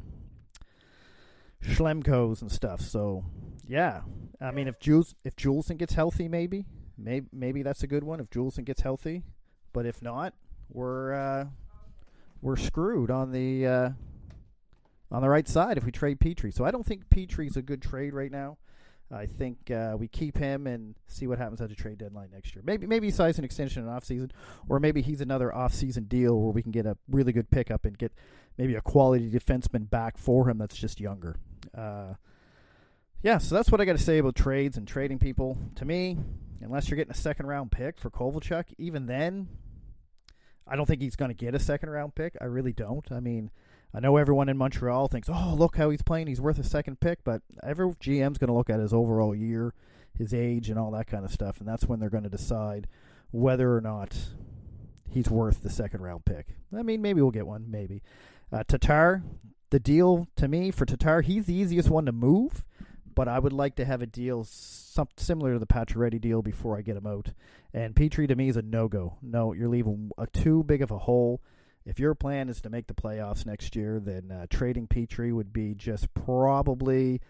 Schlemkos 1.62 2.40
and 2.40 2.50
stuff. 2.50 2.80
So 2.80 3.25
yeah, 3.66 4.02
I 4.40 4.52
mean 4.52 4.68
if 4.68 4.78
Jules 4.78 5.14
if 5.25 5.35
Juulsen 5.37 5.76
gets 5.76 5.95
healthy, 5.95 6.28
maybe 6.28 6.64
maybe 6.97 7.26
maybe 7.33 7.62
that's 7.62 7.83
a 7.83 7.88
good 7.88 8.04
one 8.04 8.21
if 8.21 8.30
Juulsen 8.30 8.64
gets 8.64 8.83
healthy. 8.83 9.25
But 9.73 9.85
if 9.85 10.00
not, 10.00 10.35
we're 10.71 11.12
uh, 11.12 11.47
we're 12.40 12.57
screwed 12.57 13.11
on 13.11 13.33
the 13.33 13.66
uh, 13.66 13.90
on 15.11 15.23
the 15.23 15.28
right 15.28 15.49
side 15.49 15.76
if 15.76 15.85
we 15.85 15.90
trade 15.90 16.21
Petry. 16.21 16.54
So 16.54 16.64
I 16.64 16.71
don't 16.71 16.87
think 16.87 17.09
Petry's 17.09 17.57
a 17.57 17.62
good 17.62 17.83
trade 17.83 18.14
right 18.14 18.30
now. 18.30 18.59
I 19.10 19.26
think 19.26 19.70
uh, 19.70 19.96
we 19.98 20.06
keep 20.06 20.36
him 20.36 20.66
and 20.66 20.94
see 21.06 21.26
what 21.26 21.38
happens 21.38 21.60
at 21.62 21.70
the 21.70 21.74
trade 21.74 21.98
deadline 21.98 22.28
next 22.32 22.54
year. 22.54 22.62
Maybe 22.64 22.86
maybe 22.86 23.06
he 23.06 23.10
signs 23.10 23.38
an 23.38 23.44
extension 23.44 23.82
in 23.82 23.88
off 23.88 24.04
season, 24.04 24.32
or 24.68 24.80
maybe 24.80 25.00
he's 25.00 25.20
another 25.20 25.54
off 25.54 25.72
season 25.72 26.04
deal 26.04 26.38
where 26.38 26.52
we 26.52 26.62
can 26.62 26.72
get 26.72 26.84
a 26.84 26.96
really 27.08 27.32
good 27.32 27.50
pickup 27.50 27.86
and 27.86 27.96
get 27.96 28.12
maybe 28.58 28.74
a 28.74 28.82
quality 28.82 29.30
defenseman 29.30 29.88
back 29.88 30.18
for 30.18 30.48
him 30.50 30.58
that's 30.58 30.76
just 30.76 31.00
younger. 31.00 31.36
Uh, 31.76 32.14
yeah, 33.22 33.38
so 33.38 33.54
that's 33.54 33.72
what 33.72 33.80
I 33.80 33.84
got 33.84 33.96
to 33.96 34.02
say 34.02 34.18
about 34.18 34.36
trades 34.36 34.76
and 34.76 34.86
trading 34.86 35.18
people. 35.18 35.56
To 35.76 35.84
me, 35.84 36.18
unless 36.60 36.88
you're 36.88 36.96
getting 36.96 37.12
a 37.12 37.16
second 37.16 37.46
round 37.46 37.72
pick 37.72 37.98
for 37.98 38.10
Kovalchuk, 38.10 38.66
even 38.76 39.06
then, 39.06 39.48
I 40.66 40.76
don't 40.76 40.86
think 40.86 41.00
he's 41.00 41.16
going 41.16 41.30
to 41.30 41.34
get 41.34 41.54
a 41.54 41.58
second 41.58 41.90
round 41.90 42.14
pick. 42.14 42.36
I 42.40 42.44
really 42.44 42.72
don't. 42.74 43.10
I 43.10 43.20
mean, 43.20 43.50
I 43.95 44.00
know 44.00 44.16
everyone 44.16 44.49
in 44.49 44.57
Montreal 44.57 45.09
thinks, 45.09 45.28
"Oh, 45.33 45.54
look 45.57 45.76
how 45.76 45.90
he's 45.90 46.02
playing; 46.02 46.26
he's 46.26 46.40
worth 46.40 46.59
a 46.59 46.64
second 46.64 47.00
pick." 47.00 47.25
But 47.25 47.42
every 47.62 47.87
GM's 47.95 48.38
going 48.38 48.49
to 48.49 48.54
look 48.54 48.71
at 48.71 48.80
his 48.80 48.92
overall 48.92 49.35
year, 49.35 49.75
his 50.16 50.35
age, 50.35 50.68
and 50.68 50.78
all 50.78 50.90
that 50.92 51.07
kind 51.07 51.25
of 51.25 51.33
stuff, 51.33 51.59
and 51.59 51.68
that's 51.68 51.87
when 51.87 52.00
they're 52.00 52.11
going 52.11 52.25
to 52.25 52.28
decide 52.28 52.87
whether 53.30 53.75
or 53.75 53.80
not 53.80 54.16
he's 55.11 55.30
worth 55.30 55.62
the 55.62 55.71
second 55.71 56.02
round 56.02 56.25
pick. 56.25 56.57
I 56.76 56.83
mean, 56.83 57.02
maybe 57.02 57.21
we'll 57.21 57.30
get 57.30 57.47
one, 57.47 57.71
maybe. 57.71 58.02
Uh, 58.52 58.62
Tatar, 58.66 59.23
the 59.71 59.80
deal 59.80 60.28
to 60.37 60.49
me 60.49 60.71
for 60.71 60.87
Tatar, 60.87 61.23
he's 61.23 61.47
the 61.47 61.54
easiest 61.54 61.90
one 61.90 62.07
to 62.07 62.12
move, 62.12 62.64
but 63.14 63.28
I 63.28 63.38
would 63.38 63.52
like 63.52 63.76
to 63.76 63.85
have 63.85 64.02
a 64.02 64.07
deal 64.07 64.45
some, 64.45 65.09
similar 65.16 65.54
to 65.54 65.59
the 65.59 65.66
Pacioretty 65.66 66.21
deal 66.21 66.42
before 66.42 66.76
I 66.76 66.83
get 66.83 66.97
him 66.97 67.07
out. 67.07 67.33
And 67.75 67.95
Petry 67.95 68.26
to 68.28 68.35
me 68.35 68.49
is 68.49 68.57
a 68.57 68.62
no 68.62 68.88
go. 68.88 69.18
No, 69.23 69.52
you're 69.52 69.68
leaving 69.68 70.11
a 70.16 70.26
too 70.26 70.62
big 70.62 70.83
of 70.83 70.90
a 70.90 70.99
hole 70.99 71.42
if 71.88 71.99
your 71.99 72.14
plan 72.14 72.50
is 72.50 72.61
to 72.61 72.71
make 72.71 72.87
the 72.87 72.95
playoffs 72.95 73.47
next 73.47 73.75
year, 73.75 73.99
then 73.99 74.30
uh, 74.30 74.47
trading 74.50 74.87
Petry 74.87 75.33
would 75.33 75.52
be 75.52 75.75
just 75.75 76.12
probably 76.12 77.21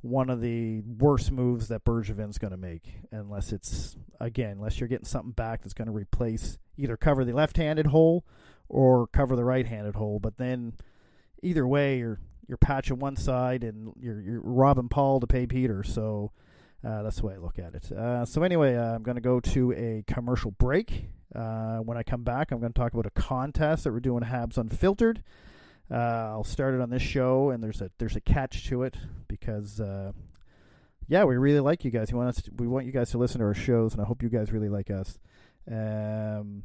one 0.00 0.30
of 0.30 0.40
the 0.40 0.80
worst 0.80 1.30
moves 1.30 1.68
that 1.68 1.84
Bergevin's 1.84 2.38
going 2.38 2.52
to 2.52 2.56
make, 2.56 3.00
unless 3.10 3.52
it's 3.52 3.96
again, 4.18 4.52
unless 4.52 4.80
you're 4.80 4.88
getting 4.88 5.04
something 5.04 5.32
back 5.32 5.62
that's 5.62 5.74
going 5.74 5.86
to 5.86 5.92
replace 5.92 6.58
either 6.78 6.96
cover 6.96 7.24
the 7.24 7.34
left-handed 7.34 7.88
hole 7.88 8.24
or 8.68 9.08
cover 9.08 9.36
the 9.36 9.44
right-handed 9.44 9.96
hole. 9.96 10.18
But 10.18 10.38
then, 10.38 10.72
either 11.42 11.66
way, 11.66 11.98
you're 11.98 12.18
you're 12.46 12.56
patching 12.56 12.98
one 12.98 13.16
side 13.16 13.62
and 13.62 13.92
you're 14.00 14.22
you're 14.22 14.40
robbing 14.40 14.88
Paul 14.88 15.20
to 15.20 15.26
pay 15.26 15.46
Peter. 15.46 15.82
So 15.82 16.32
uh, 16.86 17.02
that's 17.02 17.16
the 17.16 17.26
way 17.26 17.34
I 17.34 17.38
look 17.38 17.58
at 17.58 17.74
it. 17.74 17.90
Uh, 17.90 18.24
so 18.24 18.42
anyway, 18.42 18.76
uh, 18.76 18.94
I'm 18.94 19.02
going 19.02 19.16
to 19.16 19.20
go 19.20 19.40
to 19.40 19.72
a 19.72 20.04
commercial 20.06 20.52
break. 20.52 21.08
Uh, 21.34 21.78
when 21.78 21.98
I 21.98 22.02
come 22.02 22.22
back, 22.22 22.52
I'm 22.52 22.60
going 22.60 22.72
to 22.72 22.78
talk 22.78 22.92
about 22.92 23.06
a 23.06 23.10
contest 23.10 23.84
that 23.84 23.92
we're 23.92 24.00
doing 24.00 24.22
Habs 24.22 24.56
Unfiltered. 24.56 25.22
Uh, 25.90 25.94
I'll 25.94 26.44
start 26.44 26.74
it 26.74 26.80
on 26.80 26.90
this 26.90 27.02
show, 27.02 27.50
and 27.50 27.62
there's 27.62 27.80
a 27.80 27.90
there's 27.98 28.14
a 28.14 28.20
catch 28.20 28.66
to 28.68 28.82
it 28.82 28.96
because 29.26 29.80
uh, 29.80 30.12
yeah, 31.08 31.24
we 31.24 31.36
really 31.36 31.60
like 31.60 31.84
you 31.84 31.90
guys. 31.90 32.12
We 32.12 32.18
want 32.18 32.28
us 32.28 32.42
to, 32.42 32.50
we 32.56 32.66
want 32.66 32.86
you 32.86 32.92
guys 32.92 33.10
to 33.12 33.18
listen 33.18 33.40
to 33.40 33.46
our 33.46 33.54
shows, 33.54 33.94
and 33.94 34.02
I 34.02 34.04
hope 34.04 34.22
you 34.22 34.28
guys 34.28 34.52
really 34.52 34.68
like 34.68 34.90
us. 34.90 35.18
Um, 35.70 36.62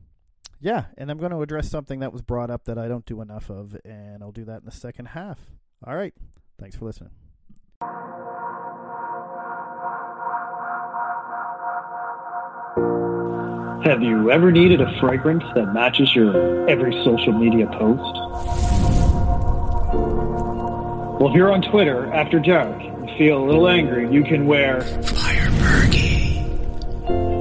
yeah, 0.59 0.85
and 0.97 1.09
I'm 1.09 1.17
going 1.17 1.31
to 1.31 1.41
address 1.41 1.69
something 1.69 2.01
that 2.01 2.11
was 2.11 2.21
brought 2.21 2.49
up 2.49 2.65
that 2.65 2.77
I 2.77 2.87
don't 2.87 3.05
do 3.05 3.21
enough 3.21 3.49
of, 3.49 3.77
and 3.85 4.21
I'll 4.21 4.31
do 4.31 4.45
that 4.45 4.59
in 4.59 4.65
the 4.65 4.71
second 4.71 5.07
half. 5.07 5.39
All 5.85 5.95
right, 5.95 6.13
thanks 6.59 6.75
for 6.75 6.85
listening. 6.85 7.11
Have 13.83 14.01
you 14.01 14.31
ever 14.31 14.49
needed 14.49 14.79
a 14.79 14.97
fragrance 15.01 15.43
that 15.55 15.73
matches 15.73 16.15
your 16.15 16.69
every 16.69 16.93
social 17.03 17.33
media 17.33 17.67
post? 17.67 18.15
Well, 21.19 21.29
if 21.29 21.35
you're 21.35 21.51
on 21.51 21.61
Twitter 21.63 22.05
after 22.13 22.39
dark 22.39 22.81
and 22.81 23.11
feel 23.17 23.43
a 23.43 23.45
little 23.45 23.67
angry, 23.67 24.09
you 24.09 24.23
can 24.23 24.45
wear 24.45 24.79
Fire 24.79 25.49
Berkey. 25.49 26.39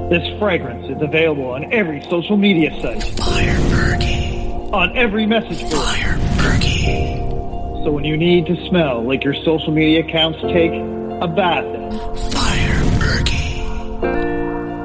This 0.09 0.37
fragrance 0.37 0.85
is 0.89 1.01
available 1.01 1.45
on 1.45 1.71
every 1.71 2.01
social 2.09 2.35
media 2.35 2.71
site. 2.81 3.03
Fire 3.17 3.57
Berkey. 3.69 4.73
On 4.73 4.97
every 4.97 5.25
message 5.25 5.61
board. 5.61 5.85
Fire 5.85 6.17
Berkey. 6.39 7.85
So 7.85 7.91
when 7.91 8.03
you 8.03 8.17
need 8.17 8.47
to 8.47 8.67
smell 8.67 9.01
like 9.01 9.23
your 9.23 9.33
social 9.45 9.71
media 9.71 10.01
accounts 10.05 10.41
take 10.41 10.73
a 10.73 11.27
bath 11.27 11.63
in, 11.63 11.91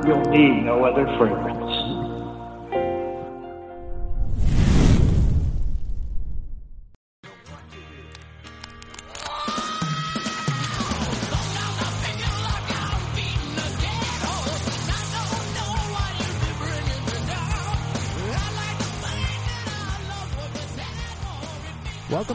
you'll 0.08 0.24
need 0.30 0.64
no 0.64 0.84
other 0.84 1.04
fragrance. 1.18 1.47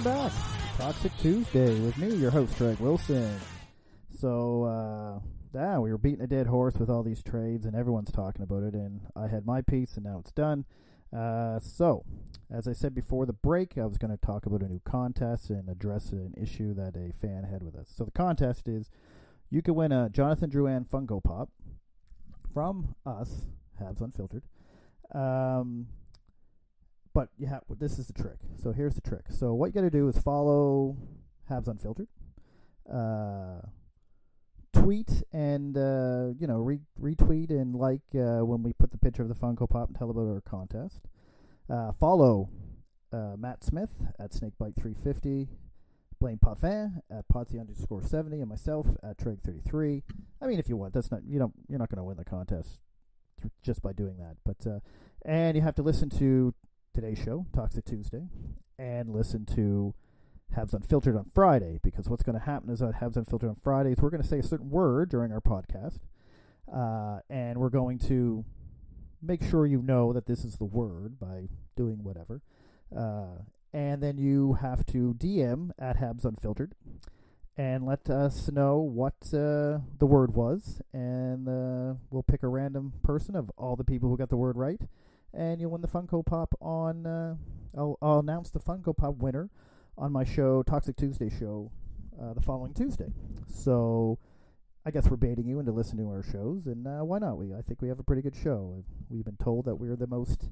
Welcome 0.04 0.30
back 0.30 0.32
to 0.34 0.82
Toxic 0.82 1.18
Tuesday 1.20 1.80
with 1.80 1.98
me, 1.98 2.14
your 2.16 2.32
host, 2.32 2.58
Treg 2.58 2.78
Wilson. 2.82 3.40
So, 4.20 4.64
uh, 4.64 5.20
yeah, 5.54 5.80
we 5.80 5.92
were 5.92 5.98
beating 5.98 6.22
a 6.22 6.28
dead 6.28 6.48
horse 6.48 6.76
with 6.76 6.90
all 6.90 7.04
these 7.04 7.24
trades, 7.24 7.66
and 7.66 7.74
everyone's 7.74 8.12
talking 8.12 8.42
about 8.42 8.64
it, 8.64 8.74
and 8.74 9.02
I 9.16 9.28
had 9.28 9.46
my 9.46 9.62
piece, 9.62 9.96
and 9.96 10.04
now 10.04 10.18
it's 10.20 10.32
done. 10.32 10.66
Uh, 11.16 11.60
so, 11.62 12.04
as 12.52 12.68
I 12.68 12.74
said 12.74 12.94
before 12.94 13.26
the 13.26 13.34
break, 13.34 13.78
I 13.78 13.86
was 13.86 13.98
going 13.98 14.12
to 14.12 14.18
talk 14.18 14.46
about 14.46 14.62
a 14.62 14.68
new 14.68 14.82
contest 14.84 15.50
and 15.50 15.70
address 15.70 16.12
an 16.12 16.34
issue 16.36 16.74
that 16.74 16.98
a 16.98 17.14
fan 17.14 17.46
had 17.50 17.64
with 17.64 17.76
us. 17.76 17.88
So, 17.96 18.04
the 18.04 18.12
contest 18.12 18.68
is 18.68 18.90
you 19.50 19.62
can 19.62 19.76
win 19.76 19.94
a 19.94 20.10
Jonathan 20.10 20.50
Drouin 20.50 20.86
Funko 20.86 21.24
Pop 21.24 21.50
from 22.54 22.96
us, 23.06 23.46
Habs 23.80 24.02
Unfiltered. 24.02 24.44
Um, 25.16 25.88
but 27.14 27.30
you 27.38 27.48
have 27.48 27.62
this 27.80 28.00
is 28.00 28.08
the 28.08 28.14
trick. 28.14 28.38
So 28.62 28.72
here's 28.72 28.96
the 28.96 29.02
trick. 29.02 29.26
So 29.30 29.54
what 29.54 29.68
you 29.68 29.74
got 29.74 29.82
to 29.82 29.90
do 29.90 30.08
is 30.08 30.18
follow 30.18 30.98
Habs 31.50 31.68
Unfiltered, 31.68 32.08
uh, 32.92 33.62
tweet 34.74 35.24
and 35.32 35.78
uh, 35.78 36.34
you 36.40 36.48
know 36.48 36.58
re- 36.58 36.80
retweet 37.00 37.50
and 37.50 37.76
like 37.76 38.02
uh, 38.16 38.46
when 38.46 38.64
we 38.64 38.74
put 38.74 38.92
the 38.92 38.98
picture 38.98 39.22
of 39.22 39.30
the 39.30 39.36
Funko 39.36 39.70
Pop 39.70 39.90
and 39.90 39.98
tell 39.98 40.10
about 40.10 40.28
our 40.28 40.42
contest. 40.42 41.02
Uh, 41.70 41.92
follow 41.94 42.50
uh, 43.14 43.36
Matt 43.38 43.64
Smith 43.64 43.92
at 44.20 44.32
Snakebite350, 44.32 45.48
Blaine 46.20 46.40
Potvin 46.40 47.02
at 47.10 47.26
Potsy 47.34 47.60
underscore 47.60 48.04
70, 48.04 48.42
and 48.42 48.50
myself 48.50 48.88
at 49.02 49.18
Treg33. 49.18 50.04
I 50.42 50.48
mean, 50.48 50.60
if 50.60 50.68
you 50.68 50.76
want, 50.76 50.94
that's 50.94 51.12
not 51.12 51.22
you 51.26 51.40
don't 51.40 51.54
you're 51.68 51.80
not 51.80 51.90
going 51.90 51.98
to 51.98 52.04
win 52.04 52.18
the 52.18 52.26
contest 52.26 52.80
just 53.62 53.82
by 53.82 53.94
doing 53.94 54.18
that, 54.18 54.38
but 54.44 54.70
uh, 54.70 54.80
and 55.26 55.56
you 55.56 55.62
have 55.62 55.76
to 55.76 55.84
listen 55.84 56.10
to 56.10 56.54
today's 56.94 57.18
show, 57.18 57.48
Toxic 57.56 57.86
Tuesday, 57.86 58.28
and 58.78 59.10
listen 59.10 59.46
to 59.56 59.96
Habs 60.56 60.76
Unfiltered 60.76 61.16
on 61.16 61.26
Friday, 61.34 61.80
because 61.82 62.08
what's 62.08 62.22
going 62.22 62.38
to 62.38 62.46
happen 62.46 62.70
is 62.70 62.84
at 62.84 63.02
Habs 63.02 63.18
Unfiltered 63.18 63.50
on 63.50 63.56
Fridays, 63.64 63.98
we're 63.98 64.12
going 64.12 64.22
to 64.22 64.28
say 64.28 64.38
a 64.38 64.44
certain 64.44 64.70
word 64.70 65.10
during 65.10 65.32
our 65.32 65.42
podcast, 65.42 66.02
uh, 66.72 67.20
and 67.32 67.58
we're 67.58 67.70
going 67.70 67.98
to 67.98 68.46
make 69.24 69.42
sure 69.42 69.66
you 69.66 69.82
know 69.82 70.14
that 70.14 70.28
this 70.28 70.46
is 70.46 70.58
the 70.58 70.66
word 70.66 71.20
by 71.20 71.48
doing 71.76 72.04
whatever. 72.04 72.42
Uh, 72.96 73.42
and 73.74 74.04
then 74.04 74.20
you 74.20 74.54
have 74.62 74.86
to 74.86 75.16
DM 75.18 75.72
at 75.80 75.98
Habs 75.98 76.26
Unfiltered 76.26 76.76
and 77.58 77.88
let 77.88 78.08
us 78.08 78.52
know 78.52 78.78
what 78.78 79.16
uh, 79.34 79.82
the 79.98 80.06
word 80.06 80.36
was, 80.36 80.80
and 80.94 81.48
uh, 81.48 81.96
we'll 82.12 82.22
pick 82.22 82.44
a 82.44 82.48
random 82.48 82.94
person 83.02 83.36
of 83.36 83.50
all 83.58 83.76
the 83.76 83.84
people 83.84 84.10
who 84.10 84.18
got 84.18 84.30
the 84.30 84.38
word 84.38 84.58
right 84.58 84.82
and 85.34 85.60
you'll 85.60 85.72
win 85.72 85.82
the 85.82 85.88
Funko 85.88 86.26
Pop 86.26 86.56
on. 86.62 87.06
Uh, 87.06 87.36
I'll, 87.76 87.98
I'll, 88.02 88.20
announce 88.20 88.52
the 88.52 88.60
Funko 88.60 88.96
Pop 88.96 89.16
winner 89.18 89.50
on 89.98 90.12
my 90.12 90.24
show, 90.24 90.64
Toxic 90.64 90.96
Tuesday 90.96 91.30
show, 91.30 91.72
uh, 92.22 92.34
the 92.34 92.42
following 92.42 92.74
Tuesday. 92.74 93.12
So 93.48 94.20
I 94.86 94.92
guess 94.92 95.10
we're 95.10 95.18
baiting 95.18 95.48
you 95.48 95.60
into 95.60 95.72
listening 95.72 96.06
to 96.06 96.12
our 96.12 96.24
shows, 96.24 96.68
and 96.68 96.88
uh, 96.88 97.04
why 97.04 97.20
not? 97.20 97.38
We 97.38 97.54
I 97.54 97.62
think 97.62 97.82
we 97.82 97.88
have 97.90 98.00
a 98.00 98.04
pretty 98.04 98.22
good 98.22 98.36
show. 98.36 98.84
We've 99.10 99.26
been 99.26 99.38
told 99.38 99.66
that 99.66 99.76
we're 99.76 99.96
the 99.96 100.08
most 100.08 100.50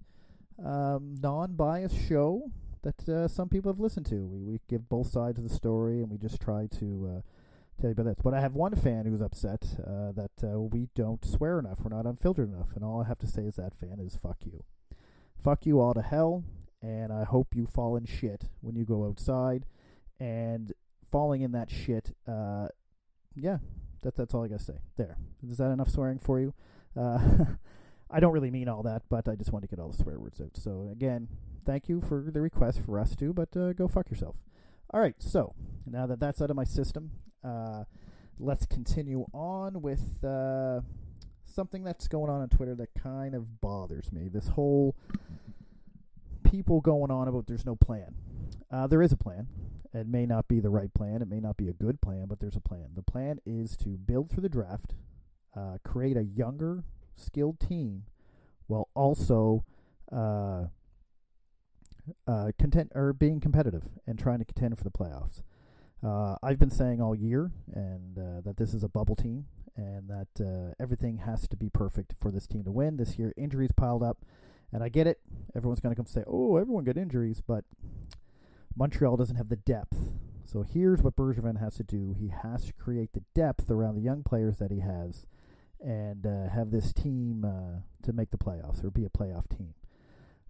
um, 0.64 1.16
non-biased 1.22 2.08
show 2.08 2.52
that 2.84 3.08
uh, 3.08 3.28
some 3.28 3.50
people 3.50 3.72
have 3.72 3.80
listened 3.80 4.08
to. 4.08 4.26
We 4.26 4.44
we 4.44 4.60
give 4.68 4.90
both 4.90 5.08
sides 5.08 5.38
of 5.38 5.48
the 5.48 5.54
story, 5.54 6.02
and 6.02 6.10
we 6.10 6.18
just 6.18 6.42
try 6.42 6.68
to 6.80 7.18
uh, 7.18 7.22
tell 7.82 7.90
you 7.90 7.92
about 7.92 8.06
this. 8.06 8.22
But 8.24 8.34
I 8.34 8.42
have 8.42 8.54
one 8.54 8.76
fan 8.76 9.06
who's 9.06 9.22
upset 9.22 9.66
uh, 9.80 10.12
that 10.14 10.32
uh, 10.44 10.60
we 10.60 10.88
don't 10.96 11.26
swear 11.26 11.60
enough. 11.60 11.80
We're 11.84 11.96
not 11.96 12.06
unfiltered 12.06 12.50
enough. 12.54 12.70
And 12.76 12.84
all 12.84 13.02
I 13.02 13.08
have 13.08 13.20
to 13.20 13.28
say 13.28 13.44
is 13.44 13.56
that 13.56 13.74
fan 13.74 14.00
is 14.00 14.16
fuck 14.16 14.38
you. 14.46 14.64
Fuck 15.44 15.66
you 15.66 15.80
all 15.80 15.94
to 15.94 16.02
hell. 16.02 16.44
And 16.82 17.14
I 17.14 17.24
hope 17.24 17.56
you 17.56 17.68
fall 17.68 17.96
in 17.96 18.06
shit 18.06 18.46
when 18.62 18.76
you 18.76 18.86
go 18.86 19.06
outside. 19.06 19.66
And 20.20 20.74
falling 21.12 21.42
in 21.42 21.52
that 21.52 21.70
shit, 21.70 22.16
uh, 22.28 22.68
yeah, 23.36 23.58
that, 24.04 24.16
that's 24.16 24.34
all 24.34 24.44
I 24.44 24.48
got 24.48 24.60
to 24.60 24.66
say. 24.66 24.80
There. 24.98 25.18
Is 25.48 25.58
that 25.58 25.72
enough 25.72 25.90
swearing 25.90 26.20
for 26.20 26.40
you? 26.40 26.54
Uh, 26.98 27.20
I 28.12 28.20
don't 28.20 28.34
really 28.34 28.52
mean 28.52 28.68
all 28.68 28.84
that, 28.84 29.04
but 29.10 29.28
I 29.28 29.36
just 29.36 29.52
want 29.52 29.64
to 29.64 29.70
get 29.70 29.80
all 29.80 29.90
the 29.90 29.98
swear 29.98 30.20
words 30.20 30.42
out. 30.42 30.58
So, 30.58 30.90
again, 30.92 31.30
thank 31.66 31.88
you 31.88 32.02
for 32.02 32.30
the 32.30 32.42
request 32.42 32.82
for 32.86 33.00
us 33.00 33.16
to, 33.16 33.34
but 33.34 33.56
uh, 33.56 33.74
go 33.74 33.88
fuck 33.88 34.10
yourself. 34.10 34.36
All 34.94 35.00
right, 35.00 35.16
so 35.20 35.56
now 35.86 36.06
that 36.08 36.20
that's 36.20 36.42
out 36.42 36.50
of 36.50 36.58
my 36.58 36.66
system, 36.66 37.12
uh, 37.44 37.86
let's 38.38 38.66
continue 38.66 39.26
on 39.34 39.82
with 39.82 40.24
uh, 40.26 40.82
something 41.46 41.84
that's 41.86 42.10
going 42.10 42.30
on 42.30 42.42
on 42.42 42.50
Twitter 42.50 42.76
that 42.76 42.90
kind 43.02 43.34
of 43.34 43.62
bothers 43.62 44.12
me. 44.12 44.28
This 44.28 44.50
whole 44.50 44.96
people 46.52 46.82
going 46.82 47.10
on 47.10 47.28
about 47.30 47.48
there's 47.48 47.66
no 47.66 47.76
plan. 47.76 48.14
Uh, 48.70 48.86
there 48.86 49.02
is 49.02 49.12
a 49.12 49.18
plan. 49.18 49.48
It 49.94 50.08
may 50.08 50.26
not 50.26 50.48
be 50.48 50.60
the 50.60 50.70
right 50.70 50.94
plan. 50.94 51.22
It 51.22 51.28
may 51.30 51.40
not 51.40 51.58
be 51.58 51.70
a 51.70 51.74
good 51.74 52.02
plan, 52.02 52.26
but 52.28 52.40
there's 52.40 52.56
a 52.56 52.62
plan. 52.62 52.90
The 52.96 53.02
plan 53.02 53.40
is 53.46 53.78
to 53.78 53.90
build 53.90 54.30
through 54.30 54.44
the 54.44 54.50
draft, 54.50 54.94
uh, 55.56 55.78
create 55.84 56.18
a 56.18 56.24
younger, 56.24 56.84
skilled 57.16 57.60
team, 57.60 58.04
while 58.68 58.90
also 58.96 59.64
uh, 60.12 60.66
uh, 62.28 62.52
content 62.60 62.92
or 62.96 63.14
being 63.14 63.40
competitive 63.40 63.84
and 64.06 64.20
trying 64.20 64.40
to 64.40 64.46
contend 64.46 64.78
for 64.78 64.84
the 64.84 64.92
playoffs. 64.92 65.42
Uh, 66.04 66.36
I've 66.42 66.60
been 66.60 66.72
saying 66.72 67.02
all 67.02 67.16
year 67.16 67.52
and 67.74 68.18
uh, 68.18 68.42
that 68.42 68.58
this 68.58 68.74
is 68.74 68.84
a 68.84 68.90
bubble 68.90 69.16
team 69.16 69.46
and 69.76 70.10
that 70.10 70.74
everything 70.80 71.18
has 71.18 71.48
to 71.48 71.56
be 71.56 71.70
perfect 71.70 72.14
for 72.20 72.32
this 72.32 72.46
team 72.46 72.64
to 72.64 72.72
win. 72.72 72.98
This 72.98 73.18
year, 73.18 73.34
injuries 73.38 73.72
piled 73.72 74.04
up, 74.04 74.26
and 74.72 74.84
I 74.84 74.90
get 74.90 75.08
it. 75.08 75.20
Everyone's 75.56 75.80
going 75.80 75.94
to 75.94 76.00
come 76.00 76.06
say, 76.06 76.24
"Oh, 76.28 76.58
everyone 76.58 76.84
got 76.84 76.98
injuries," 76.98 77.42
but 77.46 77.66
Montreal 78.76 79.18
doesn't 79.18 79.36
have 79.36 79.50
the 79.50 79.56
depth. 79.58 80.14
So 80.46 80.64
here's 80.64 81.02
what 81.02 81.16
Bergevin 81.16 81.60
has 81.60 81.76
to 81.76 81.84
do: 81.84 82.16
he 82.18 82.30
has 82.30 82.66
to 82.66 82.74
create 82.74 83.14
the 83.14 83.24
depth 83.34 83.70
around 83.70 83.96
the 83.96 84.02
young 84.02 84.24
players 84.24 84.58
that 84.58 84.72
he 84.72 84.80
has, 84.80 85.26
and 85.80 86.26
uh, 86.26 86.50
have 86.50 86.72
this 86.72 86.94
team 86.94 87.46
uh, 87.46 87.82
to 88.04 88.14
make 88.14 88.32
the 88.32 88.38
playoffs 88.38 88.84
or 88.84 88.92
be 88.92 89.06
a 89.06 89.10
playoff 89.10 89.48
team. 89.50 89.74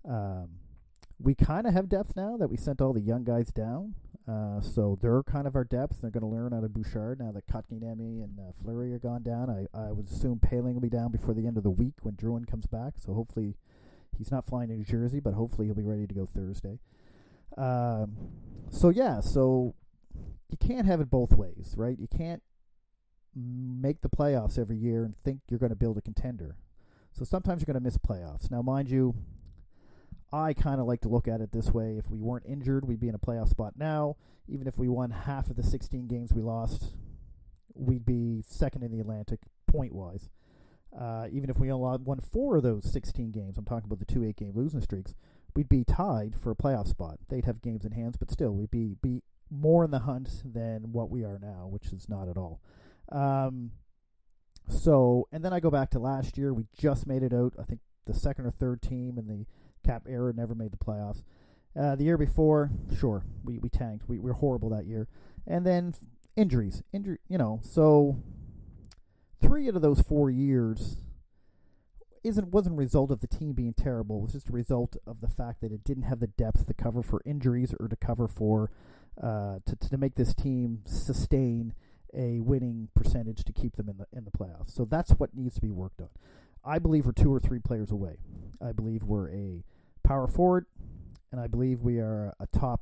Um, 0.07 0.49
we 1.19 1.35
kind 1.35 1.67
of 1.67 1.73
have 1.73 1.89
depth 1.89 2.15
now 2.15 2.37
that 2.37 2.49
we 2.49 2.57
sent 2.57 2.81
all 2.81 2.93
the 2.93 3.01
young 3.01 3.23
guys 3.23 3.51
down. 3.51 3.95
Uh, 4.27 4.61
so 4.61 4.97
they're 5.01 5.23
kind 5.23 5.47
of 5.47 5.55
our 5.55 5.63
depth. 5.63 6.01
They're 6.01 6.11
going 6.11 6.21
to 6.21 6.27
learn 6.27 6.53
out 6.53 6.63
of 6.63 6.73
Bouchard 6.73 7.19
now 7.19 7.31
that 7.31 7.47
Kotkaniemi 7.47 8.23
and 8.23 8.39
uh, 8.39 8.51
Fleury 8.61 8.93
are 8.93 8.99
gone 8.99 9.23
down. 9.23 9.49
I, 9.49 9.77
I 9.77 9.91
would 9.91 10.09
assume 10.09 10.39
Poehling 10.39 10.73
will 10.73 10.81
be 10.81 10.89
down 10.89 11.11
before 11.11 11.33
the 11.33 11.47
end 11.47 11.57
of 11.57 11.63
the 11.63 11.71
week 11.71 11.95
when 12.01 12.15
Drouin 12.15 12.47
comes 12.47 12.67
back. 12.67 12.93
So 12.97 13.13
hopefully 13.13 13.55
he's 14.21 14.31
not 14.31 14.45
flying 14.45 14.69
to 14.69 14.75
New 14.75 14.83
Jersey, 14.83 15.19
but 15.19 15.33
hopefully 15.33 15.65
he'll 15.65 15.75
be 15.75 15.81
ready 15.81 16.05
to 16.05 16.13
go 16.13 16.27
Thursday. 16.27 16.77
Um, 17.57 18.15
so 18.69 18.89
yeah, 18.89 19.19
so 19.19 19.73
you 20.49 20.57
can't 20.59 20.85
have 20.85 21.01
it 21.01 21.09
both 21.09 21.33
ways, 21.33 21.73
right? 21.75 21.97
You 21.97 22.07
can't 22.07 22.43
make 23.35 24.01
the 24.01 24.09
playoffs 24.09 24.59
every 24.59 24.77
year 24.77 25.03
and 25.03 25.15
think 25.23 25.39
you're 25.49 25.59
going 25.59 25.71
to 25.71 25.75
build 25.75 25.97
a 25.97 26.01
contender. 26.01 26.55
So 27.13 27.25
sometimes 27.25 27.61
you're 27.61 27.73
going 27.73 27.81
to 27.81 27.83
miss 27.83 27.97
playoffs. 27.97 28.51
Now, 28.51 28.61
mind 28.61 28.91
you, 28.91 29.15
I 30.31 30.53
kind 30.53 30.79
of 30.79 30.85
like 30.85 31.01
to 31.01 31.09
look 31.09 31.27
at 31.27 31.41
it 31.41 31.51
this 31.51 31.71
way. 31.71 31.97
If 31.97 32.11
we 32.11 32.19
weren't 32.19 32.45
injured, 32.45 32.87
we'd 32.87 32.99
be 32.99 33.09
in 33.09 33.15
a 33.15 33.19
playoff 33.19 33.49
spot 33.49 33.73
now. 33.75 34.17
Even 34.47 34.67
if 34.67 34.77
we 34.77 34.87
won 34.87 35.09
half 35.09 35.49
of 35.49 35.55
the 35.55 35.63
16 35.63 36.07
games 36.07 36.31
we 36.31 36.41
lost, 36.43 36.95
we'd 37.73 38.05
be 38.05 38.43
second 38.47 38.83
in 38.83 38.91
the 38.91 38.99
Atlantic 38.99 39.39
point 39.65 39.93
wise. 39.93 40.29
Uh, 40.97 41.27
even 41.31 41.49
if 41.49 41.57
we 41.57 41.71
only 41.71 42.03
won 42.03 42.19
four 42.19 42.57
of 42.57 42.63
those 42.63 42.91
16 42.91 43.31
games, 43.31 43.57
I'm 43.57 43.65
talking 43.65 43.85
about 43.85 43.99
the 43.99 44.05
two 44.05 44.23
eight 44.23 44.35
game 44.35 44.53
losing 44.55 44.81
streaks, 44.81 45.13
we'd 45.55 45.69
be 45.69 45.83
tied 45.83 46.35
for 46.35 46.51
a 46.51 46.55
playoff 46.55 46.87
spot. 46.87 47.17
They'd 47.29 47.45
have 47.45 47.61
games 47.61 47.85
in 47.85 47.91
hand, 47.91 48.17
but 48.19 48.31
still, 48.31 48.51
we'd 48.51 48.71
be, 48.71 48.95
be 49.01 49.21
more 49.49 49.83
in 49.83 49.91
the 49.91 49.99
hunt 49.99 50.43
than 50.45 50.91
what 50.91 51.09
we 51.09 51.23
are 51.23 51.39
now, 51.41 51.67
which 51.69 51.93
is 51.93 52.09
not 52.09 52.27
at 52.27 52.37
all. 52.37 52.61
Um, 53.11 53.71
so, 54.67 55.27
and 55.31 55.43
then 55.43 55.53
I 55.53 55.59
go 55.59 55.69
back 55.69 55.89
to 55.91 55.99
last 55.99 56.37
year. 56.37 56.53
We 56.53 56.65
just 56.77 57.07
made 57.07 57.23
it 57.23 57.33
out. 57.33 57.53
I 57.59 57.63
think 57.63 57.81
the 58.05 58.13
second 58.13 58.45
or 58.45 58.51
third 58.51 58.81
team 58.81 59.17
in 59.17 59.27
the 59.27 59.45
Cap 59.85 60.03
era 60.07 60.33
never 60.33 60.55
made 60.55 60.71
the 60.71 60.77
playoffs. 60.77 61.23
Uh, 61.77 61.95
the 61.95 62.03
year 62.03 62.17
before, 62.17 62.69
sure, 62.97 63.23
we, 63.43 63.57
we 63.57 63.69
tanked. 63.69 64.07
We, 64.07 64.19
we 64.19 64.29
were 64.29 64.33
horrible 64.33 64.69
that 64.69 64.85
year. 64.85 65.07
And 65.47 65.65
then 65.65 65.95
injuries. 66.35 66.83
Injury, 66.93 67.17
you 67.27 67.37
know, 67.37 67.59
so 67.63 68.17
three 69.41 69.67
out 69.67 69.75
of 69.75 69.81
those 69.81 70.01
four 70.01 70.29
years 70.29 70.97
isn't 72.23 72.49
wasn't 72.49 72.75
a 72.75 72.77
result 72.77 73.11
of 73.11 73.19
the 73.19 73.27
team 73.27 73.53
being 73.53 73.73
terrible. 73.73 74.19
It 74.19 74.23
was 74.23 74.33
just 74.33 74.49
a 74.49 74.53
result 74.53 74.95
of 75.07 75.21
the 75.21 75.27
fact 75.27 75.61
that 75.61 75.71
it 75.71 75.83
didn't 75.83 76.03
have 76.03 76.19
the 76.19 76.27
depth 76.27 76.67
to 76.67 76.73
cover 76.73 77.01
for 77.01 77.21
injuries 77.25 77.73
or 77.79 77.87
to 77.87 77.95
cover 77.95 78.27
for 78.27 78.71
uh, 79.21 79.59
to 79.65 79.75
to 79.75 79.97
make 79.97 80.15
this 80.15 80.33
team 80.33 80.83
sustain 80.85 81.73
a 82.13 82.39
winning 82.41 82.89
percentage 82.93 83.43
to 83.45 83.53
keep 83.53 83.75
them 83.75 83.89
in 83.89 83.97
the 83.97 84.05
in 84.15 84.25
the 84.25 84.31
playoffs. 84.31 84.71
So 84.71 84.85
that's 84.85 85.11
what 85.11 85.35
needs 85.35 85.55
to 85.55 85.61
be 85.61 85.71
worked 85.71 86.01
on. 86.01 86.09
I 86.63 86.77
believe 86.77 87.05
we're 87.05 87.13
two 87.13 87.33
or 87.33 87.39
three 87.39 87.59
players 87.59 87.91
away. 87.91 88.17
I 88.61 88.71
believe 88.71 89.03
we're 89.03 89.29
a 89.29 89.63
power 90.03 90.27
forward, 90.27 90.67
and 91.31 91.41
I 91.41 91.47
believe 91.47 91.81
we 91.81 91.97
are 91.97 92.35
a 92.39 92.45
top, 92.47 92.81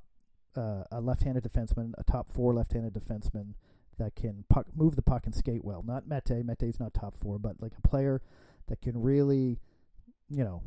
uh, 0.57 0.83
a 0.91 0.99
left-handed 0.99 1.43
defenseman, 1.43 1.93
a 1.97 2.03
top 2.03 2.29
four 2.29 2.53
left-handed 2.53 2.93
defenseman 2.93 3.53
that 3.99 4.15
can 4.15 4.43
puck, 4.49 4.65
move 4.75 4.95
the 4.95 5.01
puck 5.01 5.25
and 5.25 5.35
skate 5.35 5.63
well. 5.63 5.83
Not 5.85 6.07
Mete. 6.07 6.45
Mete's 6.45 6.79
not 6.79 6.93
top 6.93 7.15
four, 7.17 7.37
but 7.37 7.61
like 7.61 7.73
a 7.77 7.87
player 7.87 8.21
that 8.67 8.81
can 8.81 9.01
really, 9.01 9.59
you 10.29 10.43
know, 10.43 10.63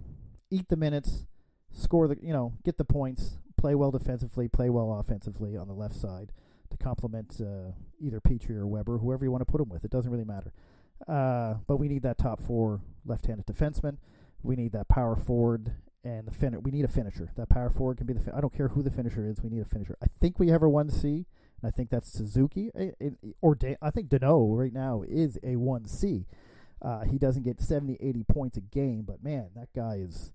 eat 0.50 0.68
the 0.68 0.76
minutes, 0.76 1.26
score 1.72 2.06
the, 2.08 2.16
you 2.22 2.32
know, 2.32 2.54
get 2.64 2.78
the 2.78 2.84
points, 2.84 3.38
play 3.56 3.74
well 3.74 3.90
defensively, 3.90 4.48
play 4.48 4.70
well 4.70 4.98
offensively 5.00 5.56
on 5.56 5.68
the 5.68 5.74
left 5.74 5.96
side 5.96 6.32
to 6.70 6.76
complement 6.76 7.40
uh, 7.40 7.72
either 8.00 8.20
Petry 8.20 8.56
or 8.56 8.66
Weber, 8.66 8.98
whoever 8.98 9.24
you 9.24 9.30
want 9.30 9.42
to 9.42 9.50
put 9.50 9.60
him 9.60 9.68
with. 9.68 9.84
It 9.84 9.90
doesn't 9.90 10.10
really 10.10 10.24
matter. 10.24 10.52
Uh, 11.08 11.54
but 11.66 11.78
we 11.78 11.88
need 11.88 12.02
that 12.02 12.18
top 12.18 12.40
four 12.40 12.80
left-handed 13.04 13.46
defenseman. 13.46 13.98
We 14.42 14.56
need 14.56 14.72
that 14.72 14.88
power 14.88 15.16
forward 15.16 15.72
and 16.04 16.26
the 16.26 16.32
fin- 16.32 16.62
We 16.62 16.70
need 16.70 16.84
a 16.84 16.88
finisher. 16.88 17.30
That 17.36 17.48
power 17.48 17.70
forward 17.70 17.98
can 17.98 18.06
be 18.06 18.12
the. 18.12 18.20
Fin- 18.20 18.34
I 18.34 18.40
don't 18.40 18.54
care 18.54 18.68
who 18.68 18.82
the 18.82 18.90
finisher 18.90 19.24
is. 19.24 19.42
We 19.42 19.50
need 19.50 19.60
a 19.60 19.64
finisher. 19.64 19.96
I 20.02 20.06
think 20.20 20.38
we 20.38 20.48
have 20.48 20.62
our 20.62 20.68
one 20.68 20.90
C, 20.90 21.26
I 21.64 21.70
think 21.70 21.90
that's 21.90 22.12
Suzuki 22.12 22.70
or 23.40 23.56
I 23.80 23.90
think 23.90 24.08
Danault 24.08 24.58
right 24.58 24.72
now 24.72 25.02
is 25.06 25.38
a 25.42 25.56
one 25.56 25.86
C. 25.86 26.26
Uh, 26.80 27.04
he 27.04 27.16
doesn't 27.16 27.44
get 27.44 27.60
70, 27.60 27.96
80 28.00 28.24
points 28.24 28.56
a 28.56 28.60
game, 28.60 29.02
but 29.06 29.22
man, 29.22 29.50
that 29.54 29.68
guy 29.74 29.96
is 29.96 30.32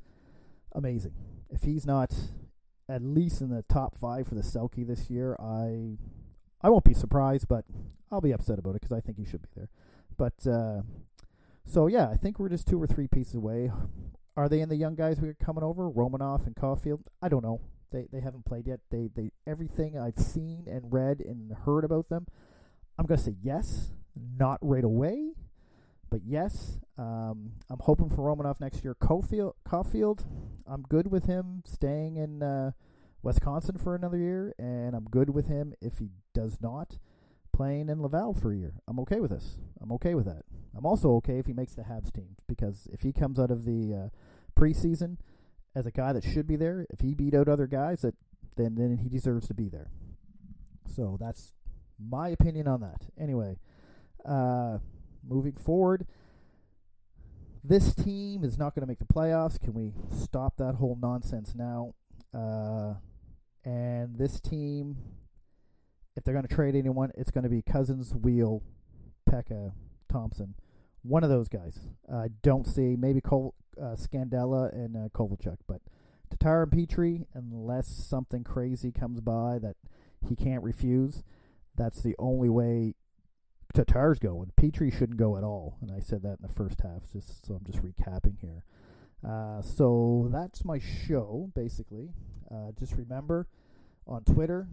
amazing. 0.74 1.14
If 1.50 1.64
he's 1.64 1.86
not 1.86 2.14
at 2.90 3.02
least 3.02 3.42
in 3.42 3.50
the 3.50 3.64
top 3.64 3.98
five 3.98 4.28
for 4.28 4.36
the 4.36 4.42
Selke 4.42 4.88
this 4.88 5.10
year, 5.10 5.36
I 5.40 5.98
I 6.62 6.70
won't 6.70 6.86
be 6.86 6.94
surprised, 6.94 7.48
but 7.48 7.66
I'll 8.12 8.22
be 8.22 8.32
upset 8.32 8.60
about 8.60 8.72
it 8.72 8.82
because 8.82 8.98
I 8.98 9.02
think 9.02 9.18
he 9.18 9.26
should 9.26 9.42
be 9.42 9.50
there. 9.56 9.70
But 10.16 10.48
uh, 10.48 10.82
so 11.66 11.88
yeah, 11.88 12.10
I 12.10 12.16
think 12.16 12.40
we're 12.40 12.50
just 12.50 12.68
two 12.68 12.82
or 12.82 12.88
three 12.88 13.08
pieces 13.08 13.36
away. 13.36 13.72
Are 14.38 14.48
they 14.48 14.62
in 14.62 14.70
the 14.70 14.76
young 14.76 14.96
guys 14.96 15.20
we 15.20 15.28
are 15.30 15.34
coming 15.34 15.64
over, 15.64 15.90
Romanov 15.90 16.46
and 16.46 16.56
Caufield? 16.56 17.02
I 17.22 17.28
don't 17.28 17.44
know. 17.44 17.60
They 17.92 18.08
they 18.12 18.20
haven't 18.20 18.46
played 18.46 18.68
yet. 18.68 18.80
They 18.92 19.10
they 19.16 19.32
everything 19.46 19.98
I've 19.98 20.18
seen 20.18 20.66
and 20.68 20.92
read 20.92 21.20
and 21.22 21.54
heard 21.66 21.84
about 21.84 22.10
them, 22.10 22.28
I'm 22.98 23.06
gonna 23.06 23.22
say 23.22 23.36
yes, 23.42 23.92
not 24.16 24.60
right 24.62 24.84
away, 24.84 25.34
but 26.10 26.22
yes. 26.26 26.80
Um, 26.98 27.52
I'm 27.70 27.80
hoping 27.80 28.10
for 28.10 28.18
Romanov 28.18 28.60
next 28.60 28.84
year. 28.84 28.96
Caufield, 28.96 29.54
Caufield, 29.68 30.26
I'm 30.66 30.82
good 30.82 31.12
with 31.12 31.26
him 31.26 31.62
staying 31.66 32.18
in 32.18 32.42
uh, 32.42 32.72
Wisconsin 33.22 33.78
for 33.78 33.96
another 33.96 34.18
year, 34.18 34.54
and 34.58 34.96
I'm 34.96 35.06
good 35.06 35.30
with 35.30 35.48
him 35.48 35.74
if 35.82 36.00
he 36.00 36.10
does 36.34 36.58
not 36.62 36.98
playing 37.54 37.90
in 37.90 38.02
Laval 38.02 38.34
for 38.34 38.52
a 38.52 38.56
year. 38.56 38.74
I'm 38.88 39.00
okay 39.02 39.20
with 39.20 39.32
this. 39.32 39.58
I'm 39.82 39.92
okay 39.94 40.14
with 40.16 40.26
that. 40.26 40.44
I'm 40.76 40.86
also 40.86 41.12
okay 41.16 41.40
if 41.40 41.48
he 41.48 41.54
makes 41.54 41.74
the 41.74 41.84
Habs 41.84 42.14
team 42.14 42.36
because 42.48 42.88
if 42.92 43.02
he 43.02 43.12
comes 43.12 43.40
out 43.40 43.50
of 43.50 43.66
the 43.66 43.94
uh, 43.94 44.60
preseason 44.60 45.18
as 45.78 45.86
a 45.86 45.92
guy 45.92 46.14
that 46.14 46.24
should 46.24 46.48
be 46.48 46.56
there, 46.56 46.86
if 46.90 47.02
he 47.02 47.14
beat 47.14 47.34
out 47.34 47.48
other 47.48 47.68
guys, 47.68 48.02
that 48.02 48.16
then 48.56 48.76
then 48.76 48.98
he 48.98 49.10
deserves 49.10 49.48
to 49.48 49.54
be 49.54 49.70
there. 49.70 49.90
So 50.88 51.18
that's 51.20 51.54
my 52.00 52.30
opinion 52.30 52.68
on 52.68 52.82
that. 52.82 53.04
Anyway, 53.20 53.58
uh, 54.26 54.80
moving 55.28 55.56
forward, 55.56 56.08
this 57.64 57.94
team 57.94 58.44
is 58.44 58.58
not 58.58 58.74
going 58.74 58.82
to 58.82 58.88
make 58.88 59.00
the 59.00 59.06
playoffs. 59.06 59.60
Can 59.60 59.74
we 59.74 59.94
stop 60.16 60.58
that 60.58 60.76
whole 60.76 60.98
nonsense 61.00 61.54
now? 61.56 61.94
Uh, 62.34 62.96
and 63.64 64.18
this 64.18 64.40
team 64.40 64.98
if 66.18 66.24
they're 66.24 66.34
going 66.34 66.48
to 66.48 66.54
trade 66.54 66.76
anyone, 66.76 67.12
it's 67.16 67.30
going 67.30 67.44
to 67.44 67.50
be 67.50 67.62
Cousins, 67.62 68.14
Weal, 68.16 68.64
Pekka, 69.30 69.74
Thompson. 70.12 70.56
One 71.08 71.24
of 71.24 71.30
those 71.30 71.48
guys. 71.48 71.80
I 72.14 72.28
don't 72.42 72.68
see 72.68 72.96
maybe 72.98 73.22
Col- 73.22 73.56
uh, 73.80 73.96
Scandella 73.96 74.74
and 74.74 74.96
uh, 74.96 75.10
Kovalchuk, 75.10 75.58
but 75.68 75.82
Tatar 76.30 76.64
and 76.64 76.72
Petry, 76.72 77.26
unless 77.34 77.88
something 77.88 78.44
crazy 78.44 78.92
comes 78.92 79.22
by 79.22 79.58
that 79.60 79.78
he 80.28 80.36
can't 80.36 80.64
refuse, 80.64 81.24
that's 81.76 82.02
the 82.02 82.16
only 82.20 82.50
way 82.50 82.96
Tatar's 83.74 84.20
going. 84.20 84.52
Petry 84.60 84.92
shouldn't 84.92 85.18
go 85.18 85.38
at 85.38 85.44
all, 85.44 85.78
and 85.82 85.92
I 85.92 86.00
said 86.00 86.24
that 86.24 86.40
in 86.42 86.48
the 86.48 86.54
first 86.54 86.82
half. 86.82 87.04
Just 87.12 87.46
so 87.46 87.54
I'm 87.56 87.66
just 87.66 87.82
recapping 87.84 88.40
here. 88.42 88.64
Uh, 89.28 89.62
so 89.62 90.30
that's 90.32 90.66
my 90.66 90.80
show, 90.80 91.52
basically. 91.56 92.10
Uh, 92.52 92.72
just 92.78 92.94
remember 92.94 93.48
on 94.06 94.24
Twitter, 94.24 94.68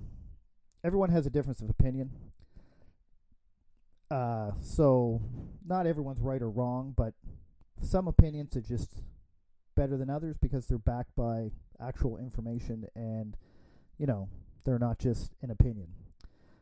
everyone 0.82 1.10
has 1.10 1.26
a 1.26 1.30
difference 1.30 1.60
of 1.60 1.70
opinion. 1.70 2.10
Uh, 4.10 4.52
so 4.60 5.20
not 5.66 5.86
everyone's 5.86 6.20
right 6.20 6.42
or 6.42 6.50
wrong, 6.50 6.94
but 6.96 7.14
some 7.82 8.08
opinions 8.08 8.56
are 8.56 8.60
just 8.60 9.02
better 9.74 9.96
than 9.96 10.10
others 10.10 10.36
because 10.40 10.66
they're 10.66 10.78
backed 10.78 11.14
by 11.16 11.50
actual 11.80 12.16
information 12.16 12.86
and 12.94 13.36
you 13.98 14.06
know 14.06 14.28
they're 14.64 14.78
not 14.78 14.98
just 14.98 15.32
an 15.42 15.50
opinion. 15.50 15.88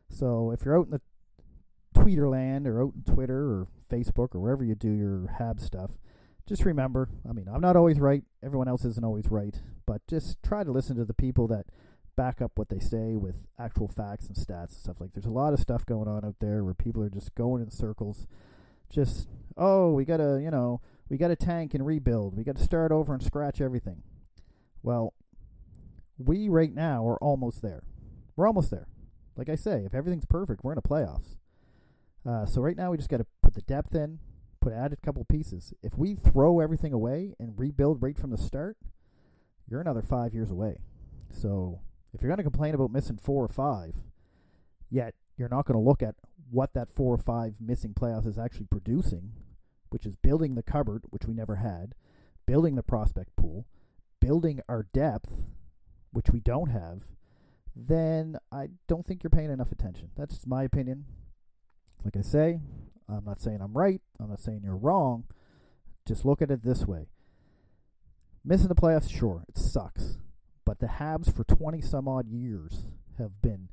So 0.09 0.51
if 0.51 0.65
you're 0.65 0.77
out 0.77 0.85
in 0.85 0.91
the 0.91 1.01
Tweeter 1.95 2.29
land 2.29 2.67
or 2.67 2.81
out 2.81 2.93
in 2.95 3.13
Twitter 3.13 3.39
or 3.39 3.67
Facebook 3.89 4.35
or 4.35 4.39
wherever 4.39 4.63
you 4.63 4.75
do 4.75 4.91
your 4.91 5.27
Hab 5.37 5.59
stuff, 5.59 5.91
just 6.47 6.65
remember, 6.65 7.09
I 7.27 7.33
mean, 7.33 7.47
I'm 7.47 7.61
not 7.61 7.75
always 7.75 7.99
right. 7.99 8.23
Everyone 8.43 8.67
else 8.67 8.83
isn't 8.83 9.05
always 9.05 9.31
right, 9.31 9.55
but 9.85 10.01
just 10.07 10.41
try 10.43 10.63
to 10.63 10.71
listen 10.71 10.97
to 10.97 11.05
the 11.05 11.13
people 11.13 11.47
that 11.47 11.65
back 12.15 12.41
up 12.41 12.51
what 12.55 12.69
they 12.69 12.79
say 12.79 13.15
with 13.15 13.35
actual 13.59 13.87
facts 13.87 14.27
and 14.27 14.35
stats 14.35 14.71
and 14.71 14.79
stuff. 14.83 14.99
Like 14.99 15.13
there's 15.13 15.25
a 15.25 15.31
lot 15.31 15.53
of 15.53 15.59
stuff 15.59 15.85
going 15.85 16.07
on 16.07 16.23
out 16.23 16.35
there 16.39 16.63
where 16.63 16.73
people 16.73 17.03
are 17.03 17.09
just 17.09 17.33
going 17.35 17.61
in 17.61 17.71
circles. 17.71 18.27
Just 18.89 19.27
oh, 19.57 19.91
we 19.91 20.05
gotta 20.05 20.39
you 20.41 20.51
know 20.51 20.81
we 21.09 21.17
gotta 21.17 21.35
tank 21.35 21.73
and 21.73 21.85
rebuild. 21.85 22.35
We 22.35 22.43
got 22.43 22.57
to 22.57 22.63
start 22.63 22.91
over 22.91 23.13
and 23.13 23.23
scratch 23.23 23.61
everything. 23.61 24.03
Well, 24.81 25.13
we 26.17 26.49
right 26.49 26.73
now 26.73 27.07
are 27.07 27.17
almost 27.17 27.61
there. 27.61 27.83
We're 28.35 28.47
almost 28.47 28.71
there. 28.71 28.87
Like 29.35 29.49
I 29.49 29.55
say, 29.55 29.83
if 29.85 29.93
everything's 29.93 30.25
perfect, 30.25 30.63
we're 30.63 30.73
in 30.73 30.79
the 30.81 30.87
playoffs. 30.87 31.37
Uh, 32.25 32.45
so 32.45 32.61
right 32.61 32.77
now 32.77 32.91
we 32.91 32.97
just 32.97 33.09
got 33.09 33.17
to 33.17 33.25
put 33.41 33.53
the 33.53 33.61
depth 33.61 33.95
in, 33.95 34.19
put 34.61 34.73
add 34.73 34.93
a 34.93 34.97
couple 34.97 35.25
pieces. 35.25 35.73
If 35.81 35.97
we 35.97 36.15
throw 36.15 36.59
everything 36.59 36.93
away 36.93 37.33
and 37.39 37.57
rebuild 37.57 38.01
right 38.01 38.17
from 38.17 38.29
the 38.29 38.37
start, 38.37 38.77
you're 39.69 39.81
another 39.81 40.01
five 40.01 40.33
years 40.33 40.51
away. 40.51 40.79
So 41.31 41.81
if 42.13 42.21
you're 42.21 42.29
going 42.29 42.37
to 42.37 42.43
complain 42.43 42.75
about 42.75 42.91
missing 42.91 43.17
four 43.17 43.43
or 43.43 43.47
five, 43.47 43.95
yet 44.89 45.15
you're 45.37 45.49
not 45.49 45.65
going 45.65 45.79
to 45.79 45.87
look 45.87 46.03
at 46.03 46.15
what 46.49 46.73
that 46.73 46.93
four 46.93 47.13
or 47.13 47.17
five 47.17 47.55
missing 47.59 47.93
playoffs 47.93 48.27
is 48.27 48.37
actually 48.37 48.67
producing, 48.67 49.31
which 49.89 50.05
is 50.05 50.15
building 50.15 50.55
the 50.55 50.63
cupboard, 50.63 51.03
which 51.09 51.25
we 51.25 51.33
never 51.33 51.55
had, 51.55 51.95
building 52.45 52.75
the 52.75 52.83
prospect 52.83 53.35
pool, 53.35 53.65
building 54.19 54.59
our 54.69 54.83
depth, 54.93 55.31
which 56.11 56.29
we 56.31 56.39
don't 56.39 56.69
have, 56.69 57.01
then 57.75 58.37
I 58.51 58.69
don't 58.87 59.05
think 59.05 59.23
you're 59.23 59.31
paying 59.31 59.51
enough 59.51 59.71
attention. 59.71 60.11
That's 60.15 60.45
my 60.45 60.63
opinion. 60.63 61.05
Like 62.03 62.15
I 62.15 62.21
say, 62.21 62.59
I'm 63.09 63.25
not 63.25 63.41
saying 63.41 63.59
I'm 63.61 63.73
right. 63.73 64.01
I'm 64.19 64.29
not 64.29 64.41
saying 64.41 64.61
you're 64.63 64.77
wrong. 64.77 65.25
Just 66.07 66.25
look 66.25 66.41
at 66.41 66.51
it 66.51 66.63
this 66.63 66.85
way. 66.85 67.07
Missing 68.45 68.67
the 68.67 68.75
playoffs, 68.75 69.09
sure, 69.09 69.43
it 69.47 69.57
sucks. 69.57 70.17
But 70.65 70.79
the 70.79 70.87
Habs 70.87 71.33
for 71.35 71.43
20 71.43 71.81
some 71.81 72.07
odd 72.07 72.27
years 72.27 72.87
have 73.17 73.41
been 73.41 73.69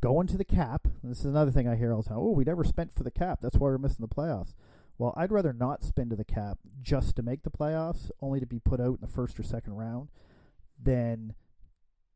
going 0.00 0.26
to 0.28 0.36
the 0.36 0.44
cap. 0.44 0.88
This 1.02 1.20
is 1.20 1.24
another 1.26 1.50
thing 1.50 1.68
I 1.68 1.76
hear 1.76 1.92
all 1.92 2.02
the 2.02 2.08
time. 2.08 2.18
Oh, 2.18 2.30
we 2.30 2.44
never 2.44 2.64
spent 2.64 2.92
for 2.92 3.02
the 3.02 3.10
cap. 3.10 3.40
That's 3.40 3.56
why 3.56 3.68
we're 3.68 3.78
missing 3.78 4.06
the 4.06 4.14
playoffs. 4.14 4.54
Well, 4.98 5.14
I'd 5.16 5.32
rather 5.32 5.52
not 5.52 5.82
spend 5.82 6.10
to 6.10 6.16
the 6.16 6.24
cap 6.24 6.58
just 6.80 7.16
to 7.16 7.22
make 7.22 7.42
the 7.42 7.50
playoffs, 7.50 8.10
only 8.20 8.40
to 8.40 8.46
be 8.46 8.58
put 8.58 8.80
out 8.80 8.94
in 8.94 9.00
the 9.00 9.06
first 9.06 9.38
or 9.38 9.42
second 9.42 9.74
round, 9.74 10.08
than, 10.80 11.34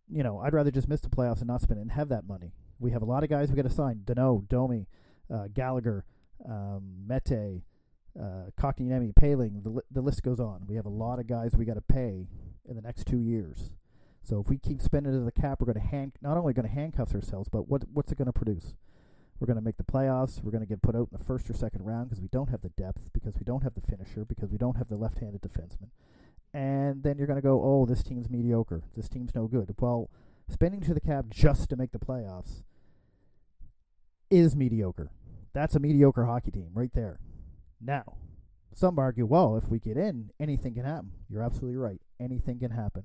you 0.09 0.23
know, 0.23 0.39
I'd 0.39 0.53
rather 0.53 0.71
just 0.71 0.89
miss 0.89 1.01
the 1.01 1.09
playoffs 1.09 1.39
and 1.39 1.49
not 1.49 1.63
spend 1.63 1.79
it 1.79 1.83
and 1.83 1.93
have 1.93 2.09
that 2.11 2.27
money. 2.27 2.53
We 2.79 2.91
have 2.93 3.03
a 3.03 3.07
lot 3.07 3.25
of 3.25 3.31
guys 3.31 3.51
we 3.51 3.57
got 3.57 3.69
to 3.69 3.71
sign. 3.71 4.03
Danault, 4.05 4.49
Domi, 4.49 4.87
uh, 5.33 5.49
Gallagher, 5.53 6.05
um, 6.49 7.07
Mete, 7.09 7.63
uh, 8.19 8.51
Kotkaniemi, 8.59 9.15
Poehling, 9.15 9.63
the, 9.63 9.71
li- 9.71 9.83
the 9.91 10.03
list 10.03 10.23
goes 10.23 10.39
on. 10.39 10.65
We 10.67 10.77
have 10.77 10.87
a 10.87 10.91
lot 10.91 11.19
of 11.19 11.27
guys 11.27 11.53
we 11.57 11.65
got 11.65 11.75
to 11.75 11.81
pay 11.81 12.29
in 12.69 12.77
the 12.77 12.83
next 12.83 13.07
two 13.07 13.21
years. 13.21 13.71
So 14.23 14.41
if 14.41 14.49
we 14.49 14.59
keep 14.59 14.83
spending 14.83 15.13
to 15.13 15.21
the 15.21 15.33
cap, 15.33 15.61
we're 15.61 15.73
going 15.73 15.83
to 15.83 15.89
hand 15.89 16.13
not 16.21 16.37
only 16.37 16.53
going 16.53 16.69
to 16.69 16.75
handcuff 16.75 17.15
ourselves, 17.15 17.49
but 17.49 17.69
what 17.69 17.85
what's 17.93 18.11
it 18.11 18.19
going 18.19 18.27
to 18.27 18.33
produce? 18.33 18.75
We're 19.39 19.47
going 19.47 19.59
to 19.59 19.63
make 19.63 19.77
the 19.77 19.85
playoffs. 19.85 20.43
We're 20.43 20.51
going 20.51 20.65
to 20.65 20.69
get 20.69 20.83
put 20.83 20.97
out 20.97 21.09
in 21.13 21.19
the 21.19 21.25
first 21.25 21.49
or 21.51 21.53
second 21.53 21.85
round 21.85 22.09
because 22.09 22.23
we 22.23 22.29
don't 22.29 22.51
have 22.51 22.63
the 22.63 22.71
depth, 22.71 23.13
because 23.13 23.35
we 23.35 23.45
don't 23.45 23.63
have 23.63 23.75
the 23.75 23.83
finisher, 23.83 24.25
because 24.25 24.51
we 24.51 24.59
don't 24.59 24.79
have 24.79 24.89
the 24.89 24.97
left-handed 24.97 25.43
defenseman. 25.43 25.91
And 26.55 27.03
then 27.03 27.19
you're 27.19 27.27
going 27.27 27.39
to 27.39 27.43
go, 27.43 27.63
oh, 27.63 27.85
this 27.85 28.03
team's 28.03 28.31
mediocre. 28.31 28.83
This 28.97 29.09
team's 29.09 29.35
no 29.35 29.47
good. 29.47 29.75
Well, 29.79 30.11
spending 30.49 30.81
to 30.83 30.95
the 30.95 31.01
cap 31.01 31.27
just 31.29 31.69
to 31.69 31.77
make 31.77 31.93
the 31.93 31.99
playoffs 31.99 32.63
is 34.31 34.57
mediocre. 34.57 35.11
That's 35.53 35.75
a 35.75 35.81
mediocre 35.81 36.25
hockey 36.25 36.51
team 36.51 36.71
right 36.73 36.93
there. 36.95 37.21
Now, 37.81 38.17
some 38.75 38.99
argue, 38.99 39.27
well, 39.27 39.57
if 39.57 39.69
we 39.69 39.79
get 39.79 39.97
in, 39.97 40.31
anything 40.41 40.75
can 40.75 40.85
happen. 40.85 41.13
You're 41.29 41.43
absolutely 41.43 41.77
right. 41.77 42.01
Anything 42.21 42.59
can 42.59 42.71
happen. 42.71 43.05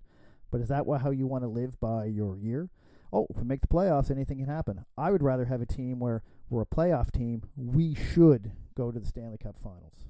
But 0.52 0.62
is 0.62 0.68
that 0.68 0.86
how 1.02 1.12
you 1.12 1.28
want 1.28 1.44
to 1.44 1.48
live 1.48 1.80
by 1.80 2.06
your 2.06 2.38
year? 2.38 2.70
Oh, 3.14 3.28
if 3.30 3.38
we 3.38 3.44
make 3.44 3.62
the 3.62 3.68
playoffs, 3.68 4.12
anything 4.12 4.38
can 4.38 4.48
happen. 4.48 4.86
I 4.98 5.12
would 5.12 5.24
rather 5.24 5.46
have 5.46 5.62
a 5.62 5.66
team 5.66 6.00
where 6.00 6.24
we're 6.50 6.62
a 6.62 6.66
playoff 6.66 7.12
team. 7.12 7.44
We 7.56 7.94
should 7.94 8.52
go 8.76 8.92
to 8.92 9.00
the 9.00 9.06
Stanley 9.06 9.38
Cup 9.38 9.58
Finals, 9.58 10.06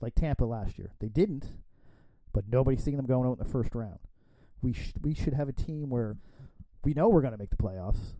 like 0.00 0.14
Tampa 0.14 0.44
last 0.44 0.78
year. 0.78 0.92
They 1.00 1.08
didn't, 1.08 1.46
but 2.32 2.44
nobody's 2.48 2.82
seeing 2.82 2.96
them 2.96 3.06
going 3.06 3.28
out 3.28 3.38
in 3.38 3.44
the 3.44 3.50
first 3.50 3.74
round. 3.74 3.98
We 4.60 4.72
sh- 4.72 4.94
we 5.00 5.14
should 5.14 5.34
have 5.34 5.48
a 5.48 5.52
team 5.52 5.90
where 5.90 6.16
we 6.84 6.94
know 6.94 7.08
we're 7.08 7.20
going 7.20 7.32
to 7.32 7.38
make 7.38 7.50
the 7.50 7.56
playoffs, 7.56 8.14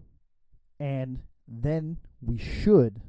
and 0.79 1.21
then 1.49 1.99
we 2.21 2.39
should 2.39 3.01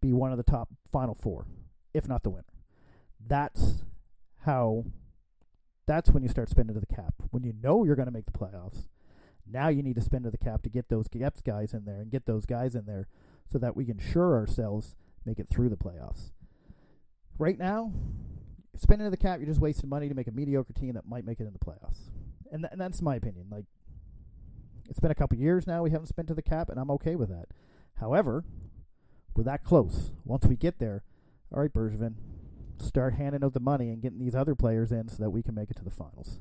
be 0.00 0.12
one 0.12 0.32
of 0.32 0.36
the 0.36 0.44
top 0.44 0.68
Final 0.92 1.14
Four, 1.14 1.46
if 1.92 2.08
not 2.08 2.22
the 2.22 2.30
winner. 2.30 2.44
That's 3.24 3.84
how. 4.44 4.84
That's 5.86 6.10
when 6.10 6.22
you 6.22 6.28
start 6.28 6.48
spending 6.48 6.74
to 6.74 6.80
the 6.80 6.94
cap. 6.94 7.14
When 7.30 7.42
you 7.44 7.52
know 7.62 7.84
you're 7.84 7.96
going 7.96 8.06
to 8.06 8.12
make 8.12 8.26
the 8.26 8.32
playoffs, 8.32 8.88
Now 9.46 9.68
you 9.68 9.82
need 9.82 9.96
to 9.96 10.00
spend 10.00 10.24
to 10.24 10.30
the 10.30 10.38
cap 10.38 10.62
to 10.62 10.70
get 10.70 10.88
those 10.88 11.08
Geps 11.08 11.42
guys 11.42 11.74
in 11.74 11.84
there 11.84 12.00
and 12.00 12.10
get 12.10 12.26
those 12.26 12.46
guys 12.46 12.74
in 12.74 12.86
there 12.86 13.08
so 13.50 13.58
that 13.58 13.76
we 13.76 13.84
can 13.84 13.98
sure 13.98 14.34
ourselves 14.34 14.94
make 15.26 15.38
it 15.38 15.48
through 15.48 15.68
the 15.68 15.76
playoffs. 15.76 16.32
Right 17.38 17.58
now, 17.58 17.92
spending 18.76 19.06
to 19.06 19.10
the 19.10 19.16
cap, 19.16 19.38
you're 19.38 19.46
just 19.46 19.60
wasting 19.60 19.90
money 19.90 20.08
to 20.08 20.14
make 20.14 20.28
a 20.28 20.32
mediocre 20.32 20.72
team 20.72 20.94
that 20.94 21.06
might 21.06 21.26
make 21.26 21.40
it 21.40 21.46
in 21.46 21.52
the 21.52 21.58
playoffs. 21.58 22.10
And, 22.50 22.62
th- 22.62 22.72
and 22.72 22.80
that's 22.80 23.02
my 23.02 23.16
opinion. 23.16 23.46
Like, 23.50 23.66
it's 24.88 25.00
been 25.00 25.10
a 25.10 25.14
couple 25.14 25.36
years 25.38 25.66
now 25.66 25.82
we 25.82 25.90
haven't 25.90 26.06
spent 26.06 26.28
to 26.28 26.34
the 26.34 26.42
cap, 26.42 26.68
and 26.68 26.78
I'm 26.78 26.90
okay 26.92 27.16
with 27.16 27.28
that. 27.30 27.46
However, 28.00 28.44
we're 29.34 29.44
that 29.44 29.64
close. 29.64 30.12
Once 30.24 30.46
we 30.46 30.56
get 30.56 30.78
there, 30.78 31.02
all 31.52 31.60
right, 31.60 31.72
Bergevin, 31.72 32.14
start 32.78 33.14
handing 33.14 33.44
out 33.44 33.54
the 33.54 33.60
money 33.60 33.90
and 33.90 34.02
getting 34.02 34.18
these 34.18 34.34
other 34.34 34.54
players 34.54 34.92
in 34.92 35.08
so 35.08 35.22
that 35.22 35.30
we 35.30 35.42
can 35.42 35.54
make 35.54 35.70
it 35.70 35.76
to 35.76 35.84
the 35.84 35.90
finals. 35.90 36.40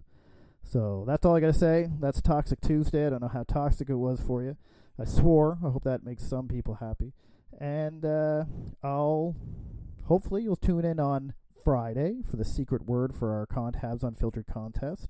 So 0.63 1.03
that's 1.05 1.25
all 1.25 1.35
I 1.35 1.39
got 1.39 1.53
to 1.53 1.59
say. 1.59 1.89
That's 1.99 2.21
Toxic 2.21 2.61
Tuesday. 2.61 3.05
I 3.05 3.09
don't 3.09 3.21
know 3.21 3.27
how 3.27 3.43
toxic 3.43 3.89
it 3.89 3.95
was 3.95 4.21
for 4.21 4.41
you. 4.41 4.57
I 4.99 5.05
swore. 5.05 5.57
I 5.63 5.69
hope 5.69 5.83
that 5.83 6.03
makes 6.03 6.27
some 6.27 6.47
people 6.47 6.75
happy. 6.75 7.13
And 7.59 8.05
uh, 8.05 8.45
I'll 8.83 9.35
hopefully 10.05 10.43
you'll 10.43 10.55
tune 10.55 10.85
in 10.85 10.99
on 10.99 11.33
Friday 11.63 12.21
for 12.29 12.37
the 12.37 12.45
secret 12.45 12.85
word 12.85 13.15
for 13.15 13.31
our 13.31 13.45
Contabs 13.45 14.03
Unfiltered 14.03 14.47
contest. 14.47 15.09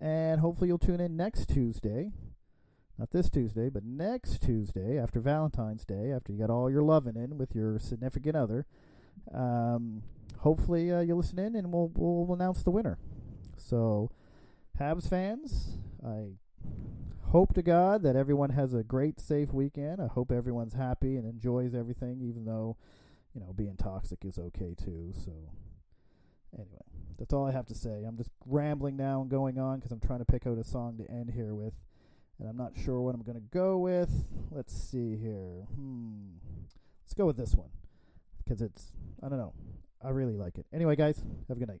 And 0.00 0.40
hopefully 0.40 0.68
you'll 0.68 0.78
tune 0.78 1.00
in 1.00 1.16
next 1.16 1.48
Tuesday. 1.48 2.12
Not 2.98 3.10
this 3.10 3.28
Tuesday, 3.28 3.70
but 3.70 3.84
next 3.84 4.42
Tuesday 4.42 4.98
after 4.98 5.20
Valentine's 5.20 5.84
Day, 5.84 6.12
after 6.12 6.32
you 6.32 6.38
got 6.38 6.50
all 6.50 6.70
your 6.70 6.82
loving 6.82 7.16
in 7.16 7.38
with 7.38 7.54
your 7.54 7.78
significant 7.78 8.36
other. 8.36 8.66
Um, 9.34 10.02
hopefully 10.44 10.92
uh, 10.92 11.00
you'll 11.00 11.16
listen 11.16 11.38
in 11.38 11.56
and 11.56 11.72
we'll, 11.72 11.90
we'll 11.94 12.34
announce 12.34 12.62
the 12.62 12.70
winner. 12.70 12.98
So, 13.56 14.10
Habs 14.78 15.08
fans, 15.08 15.78
I 16.06 16.32
hope 17.30 17.54
to 17.54 17.62
God 17.62 18.02
that 18.02 18.14
everyone 18.14 18.50
has 18.50 18.74
a 18.74 18.82
great, 18.82 19.18
safe 19.18 19.54
weekend. 19.54 20.02
I 20.02 20.06
hope 20.06 20.30
everyone's 20.30 20.74
happy 20.74 21.16
and 21.16 21.24
enjoys 21.24 21.74
everything, 21.74 22.20
even 22.20 22.44
though, 22.44 22.76
you 23.34 23.40
know, 23.40 23.54
being 23.54 23.76
toxic 23.76 24.22
is 24.22 24.38
okay 24.38 24.74
too. 24.76 25.12
So, 25.14 25.32
anyway, 26.52 26.84
that's 27.18 27.32
all 27.32 27.46
I 27.46 27.52
have 27.52 27.66
to 27.66 27.74
say. 27.74 28.04
I'm 28.06 28.18
just 28.18 28.30
rambling 28.44 28.98
now 28.98 29.22
and 29.22 29.30
going 29.30 29.58
on 29.58 29.78
because 29.78 29.92
I'm 29.92 30.00
trying 30.00 30.18
to 30.18 30.26
pick 30.26 30.46
out 30.46 30.58
a 30.58 30.64
song 30.64 30.98
to 30.98 31.10
end 31.10 31.30
here 31.30 31.54
with, 31.54 31.72
and 32.38 32.50
I'm 32.50 32.58
not 32.58 32.72
sure 32.76 33.00
what 33.00 33.14
I'm 33.14 33.22
going 33.22 33.40
to 33.40 33.48
go 33.50 33.78
with. 33.78 34.28
Let's 34.50 34.74
see 34.74 35.16
here. 35.16 35.68
Hmm. 35.74 36.36
Let's 37.02 37.14
go 37.14 37.24
with 37.24 37.38
this 37.38 37.54
one 37.54 37.70
because 38.44 38.60
it's, 38.60 38.92
I 39.22 39.30
don't 39.30 39.38
know. 39.38 39.54
I 40.04 40.10
really 40.10 40.36
like 40.36 40.58
it. 40.58 40.66
Anyway, 40.72 40.96
guys, 40.96 41.22
have 41.48 41.56
a 41.56 41.60
good 41.60 41.68
night. 41.68 41.80